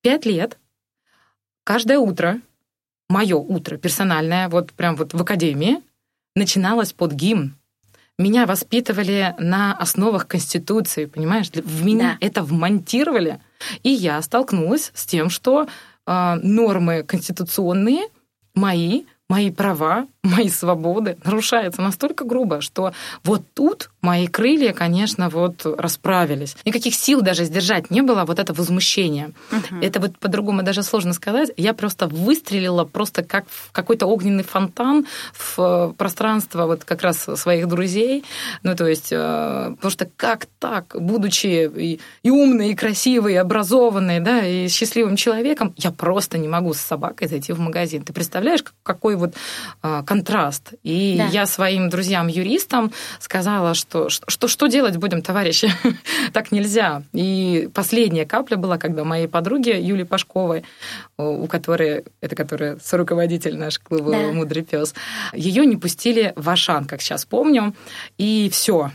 пять 0.02 0.26
лет, 0.26 0.58
каждое 1.64 1.98
утро, 1.98 2.40
мое 3.08 3.36
утро 3.36 3.76
персональное, 3.76 4.48
вот 4.48 4.72
прям 4.72 4.96
вот 4.96 5.14
в 5.14 5.20
академии, 5.20 5.80
начиналось 6.34 6.92
под 6.92 7.12
гимн. 7.12 7.54
Меня 8.18 8.46
воспитывали 8.46 9.34
на 9.38 9.74
основах 9.74 10.26
Конституции, 10.26 11.06
понимаешь? 11.06 11.50
В 11.50 11.84
меня 11.84 12.18
да. 12.20 12.26
это 12.26 12.42
вмонтировали. 12.42 13.40
И 13.82 13.90
я 13.90 14.20
столкнулась 14.20 14.92
с 14.94 15.06
тем, 15.06 15.30
что 15.30 15.66
э, 16.06 16.34
нормы 16.42 17.02
конституционные 17.02 18.08
мои 18.54 19.04
мои 19.30 19.50
права, 19.52 20.08
мои 20.22 20.48
свободы 20.50 21.16
нарушаются 21.24 21.80
настолько 21.80 22.24
грубо, 22.24 22.60
что 22.60 22.92
вот 23.24 23.42
тут 23.54 23.90
мои 24.02 24.26
крылья, 24.26 24.72
конечно, 24.72 25.28
вот 25.28 25.64
расправились. 25.64 26.56
Никаких 26.64 26.94
сил 26.94 27.20
даже 27.20 27.44
сдержать 27.44 27.90
не 27.90 28.02
было 28.02 28.24
вот 28.24 28.38
это 28.38 28.52
возмущение. 28.52 29.32
Угу. 29.52 29.80
Это 29.82 30.00
вот 30.00 30.18
по-другому 30.18 30.62
даже 30.62 30.82
сложно 30.82 31.12
сказать. 31.12 31.50
Я 31.56 31.74
просто 31.74 32.06
выстрелила 32.06 32.84
просто 32.84 33.22
как 33.22 33.44
в 33.48 33.72
какой-то 33.72 34.06
огненный 34.06 34.44
фонтан 34.44 35.06
в 35.32 35.94
пространство 35.96 36.66
вот 36.66 36.84
как 36.84 37.02
раз 37.02 37.26
своих 37.36 37.68
друзей. 37.68 38.24
Ну, 38.62 38.74
то 38.76 38.86
есть, 38.86 39.12
э, 39.12 39.72
потому 39.76 39.90
что 39.90 40.08
как 40.16 40.46
так, 40.58 40.96
будучи 40.98 41.70
и, 41.76 42.00
и 42.22 42.30
умной, 42.30 42.70
и 42.70 42.74
красивой, 42.74 43.34
и 43.34 43.36
образованной, 43.36 44.20
да, 44.20 44.46
и 44.46 44.68
счастливым 44.68 45.16
человеком, 45.16 45.74
я 45.76 45.90
просто 45.90 46.38
не 46.38 46.48
могу 46.48 46.74
с 46.74 46.78
собакой 46.80 47.28
зайти 47.28 47.52
в 47.52 47.60
магазин. 47.60 48.02
Ты 48.02 48.12
представляешь, 48.12 48.64
какой 48.82 49.16
вот 49.16 49.34
а, 49.82 50.02
контраст. 50.02 50.72
И 50.82 51.16
да. 51.18 51.26
я 51.26 51.46
своим 51.46 51.88
друзьям-юристам 51.88 52.92
сказала, 53.18 53.74
что, 53.74 53.89
что 53.90 54.48
что 54.48 54.66
делать 54.66 54.96
будем, 54.96 55.22
товарищи? 55.22 55.70
так 56.32 56.52
нельзя. 56.52 57.02
И 57.12 57.68
последняя 57.74 58.26
капля 58.26 58.56
была, 58.56 58.78
когда 58.78 59.04
моей 59.04 59.26
подруге 59.26 59.80
Юлии 59.80 60.04
Пашковой, 60.04 60.64
у 61.16 61.46
которой, 61.46 62.04
это 62.20 62.36
которая 62.36 62.78
руководитель 62.96 63.56
наш 63.56 63.78
клуба 63.78 64.12
да. 64.12 64.32
«Мудрый 64.32 64.64
пес», 64.64 64.94
ее 65.32 65.66
не 65.66 65.76
пустили 65.76 66.32
в 66.36 66.48
Ашан, 66.48 66.84
как 66.84 67.02
сейчас 67.02 67.24
помню, 67.24 67.74
и 68.18 68.48
все, 68.52 68.90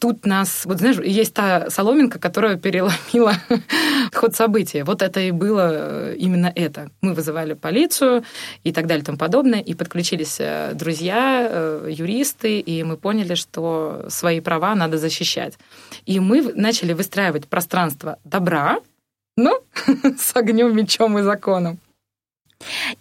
Тут 0.00 0.24
нас, 0.24 0.64
вот 0.64 0.78
знаешь, 0.78 0.96
есть 1.04 1.34
та 1.34 1.68
соломинка, 1.68 2.18
которая 2.18 2.56
переломила 2.56 3.34
ход 4.14 4.34
событий. 4.34 4.82
Вот 4.82 5.02
это 5.02 5.20
и 5.20 5.32
было 5.32 5.68
э, 5.70 6.16
именно 6.16 6.50
это. 6.54 6.90
Мы 7.02 7.12
вызывали 7.12 7.52
полицию 7.52 8.24
и 8.64 8.72
так 8.72 8.86
далее 8.86 9.02
и 9.02 9.04
тому 9.04 9.18
подобное, 9.18 9.60
и 9.60 9.74
подключились 9.74 10.36
э, 10.40 10.72
друзья, 10.72 11.46
э, 11.50 11.90
юристы, 11.90 12.58
и 12.58 12.82
мы 12.84 12.96
поняли, 12.96 13.34
что 13.34 14.06
свои 14.08 14.40
права 14.40 14.74
надо 14.74 14.96
защищать. 14.96 15.58
И 16.06 16.20
мы 16.20 16.54
начали 16.54 16.94
выстраивать 16.94 17.46
пространство 17.46 18.18
добра, 18.24 18.78
но 19.36 19.60
с 20.18 20.34
огнем, 20.34 20.74
мечом 20.74 21.18
и 21.18 21.22
законом. 21.22 21.78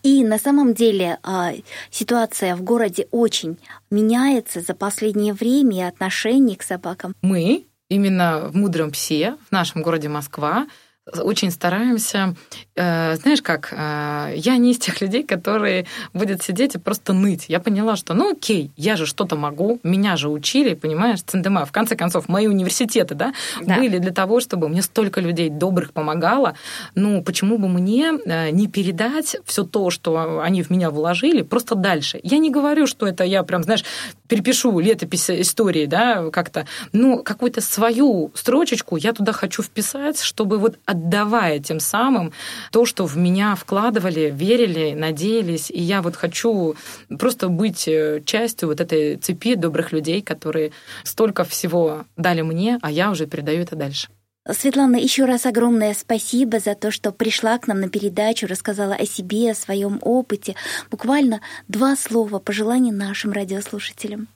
И 0.04 0.24
на 0.24 0.38
самом 0.38 0.74
деле 0.74 1.18
а, 1.24 1.54
ситуация 1.90 2.56
в 2.56 2.64
городе 2.64 3.08
очень 3.12 3.58
меняется 3.90 4.62
за 4.62 4.74
последнее 4.74 5.34
время 5.34 5.78
и 5.78 5.82
отношение 5.82 6.58
к 6.58 6.64
собакам. 6.64 7.14
Мы 7.22 7.66
именно 7.90 8.50
в 8.50 8.56
«Мудром 8.56 8.92
псе» 8.92 9.38
в 9.48 9.52
нашем 9.52 9.82
городе 9.82 10.10
Москва 10.10 10.68
очень 11.14 11.52
стараемся, 11.52 12.36
э, 12.76 13.16
знаешь 13.16 13.42
как, 13.42 13.72
э, 13.72 14.34
я 14.36 14.58
не 14.58 14.72
из 14.72 14.80
тех 14.80 15.02
людей, 15.02 15.24
которые 15.24 15.86
будут 16.14 16.42
сидеть 16.42 16.76
и 16.76 16.80
просто 16.80 17.14
ныть. 17.14 17.46
Я 17.48 17.60
поняла, 17.60 17.96
что 17.96 18.14
ну 18.14 18.32
окей, 18.32 18.72
я 18.76 18.96
же 18.96 19.06
что-то 19.06 19.36
могу, 19.36 19.80
меня 19.84 20.18
же 20.18 20.30
учили, 20.30 20.74
понимаешь, 20.74 21.22
Цендема. 21.22 21.66
В 21.66 21.72
конце 21.72 21.96
концов, 21.96 22.28
мои 22.28 22.48
университеты, 22.48 23.14
да, 23.14 23.34
да, 23.62 23.76
были 23.76 24.00
для 24.00 24.12
того, 24.12 24.40
чтобы 24.40 24.68
мне 24.68 24.82
столько 24.82 25.22
людей 25.22 25.50
добрых 25.50 25.94
помогало. 25.94 26.56
Ну, 26.96 27.22
почему 27.24 27.58
бы 27.60 27.68
мне 27.68 28.14
э, 28.26 28.50
не 28.50 28.68
передать 28.68 29.38
все 29.46 29.64
то, 29.64 29.92
что 29.92 30.42
они 30.42 30.64
в 30.64 30.72
меня 30.72 30.90
вложили, 30.90 31.44
просто 31.44 31.76
дальше? 31.76 32.20
Я 32.24 32.40
не 32.40 32.50
говорю, 32.50 32.88
что 32.88 33.06
это 33.06 33.24
я 33.24 33.44
прям, 33.44 33.64
знаешь, 33.64 33.84
перепишу 34.28 34.80
летопись 34.80 35.30
истории, 35.30 35.86
да, 35.86 36.30
как-то, 36.32 36.68
но 36.92 37.24
какую-то 37.24 37.62
свою 37.62 38.32
строчечку 38.34 38.98
я 38.98 39.14
туда 39.14 39.32
хочу 39.32 39.64
вписать, 39.64 40.22
чтобы 40.22 40.58
вот 40.58 40.78
отдавая 40.86 41.60
тем 41.60 41.80
самым 41.80 42.32
то, 42.72 42.86
что 42.86 43.06
в 43.06 43.18
меня 43.18 43.56
вкладывали, 43.56 44.32
верили, 44.34 44.94
надеялись. 44.94 45.70
И 45.72 45.82
я 45.82 46.02
вот 46.02 46.16
хочу 46.16 46.76
просто 47.20 47.50
быть 47.50 47.88
э, 47.88 48.22
частью 48.26 48.70
вот 48.70 48.82
этой 48.82 49.18
цепи 49.18 49.56
добрых 49.56 49.92
людей, 49.92 50.22
которые 50.22 50.72
столько 51.04 51.44
всего 51.44 52.06
дали 52.18 52.42
мне, 52.42 52.80
а 52.82 52.92
я 52.92 53.12
уже 53.12 53.26
передаю 53.26 53.62
это 53.62 53.76
дальше. 53.76 54.08
Светлана, 54.52 54.98
еще 54.98 55.26
раз 55.26 55.46
огромное 55.48 55.96
спасибо 55.96 56.60
за 56.60 56.76
то, 56.76 56.92
что 56.92 57.12
пришла 57.12 57.58
к 57.58 57.68
нам 57.68 57.80
на 57.82 57.90
передачу, 57.90 58.46
рассказала 58.46 58.94
о 58.94 59.06
себе, 59.06 59.52
о 59.52 59.56
своем 59.56 60.00
опыте. 60.02 60.56
Буквально 60.92 61.42
два 61.68 61.96
слова 61.96 62.38
пожеланий 62.38 62.92
нашим 62.92 63.32
радиослушателям. 63.32 64.28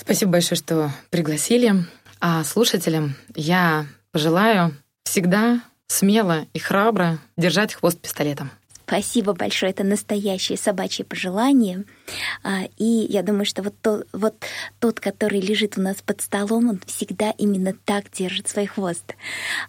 Спасибо 0.00 0.32
большое, 0.32 0.56
что 0.56 0.90
пригласили. 1.10 1.74
А 2.20 2.44
слушателям 2.44 3.16
я 3.34 3.86
пожелаю 4.12 4.76
всегда 5.02 5.60
смело 5.88 6.46
и 6.52 6.58
храбро 6.58 7.18
держать 7.36 7.74
хвост 7.74 7.98
пистолетом. 8.00 8.50
Спасибо 8.86 9.32
большое, 9.32 9.72
это 9.72 9.82
настоящее 9.82 10.56
собачье 10.56 11.04
пожелание. 11.04 11.84
А, 12.44 12.68
и 12.78 12.84
я 12.84 13.24
думаю, 13.24 13.44
что 13.44 13.64
вот, 13.64 13.74
то, 13.82 14.04
вот 14.12 14.36
тот, 14.78 15.00
который 15.00 15.40
лежит 15.40 15.76
у 15.76 15.80
нас 15.80 15.96
под 16.06 16.20
столом, 16.20 16.68
он 16.68 16.80
всегда 16.86 17.32
именно 17.32 17.74
так 17.84 18.12
держит 18.12 18.48
свой 18.48 18.66
хвост. 18.66 19.16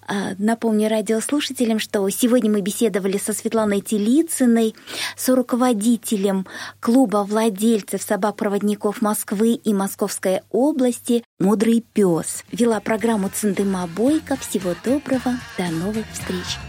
А, 0.07 0.35
напомню 0.37 0.87
радиослушателям, 0.87 1.79
что 1.79 2.07
сегодня 2.09 2.51
мы 2.51 2.61
беседовали 2.61 3.17
со 3.17 3.33
Светланой 3.33 3.81
Телицыной, 3.81 4.75
с 5.15 5.33
руководителем 5.33 6.45
клуба 6.79 7.25
владельцев 7.27 8.03
собак-проводников 8.03 9.01
Москвы 9.01 9.53
и 9.53 9.73
Московской 9.73 10.41
области 10.51 11.23
«Мудрый 11.39 11.83
пес». 11.93 12.43
Вела 12.51 12.79
программу 12.81 13.29
Циндыма 13.29 13.87
Бойко. 13.87 14.37
Всего 14.37 14.75
доброго, 14.85 15.39
до 15.57 15.71
новых 15.71 16.05
встреч! 16.13 16.59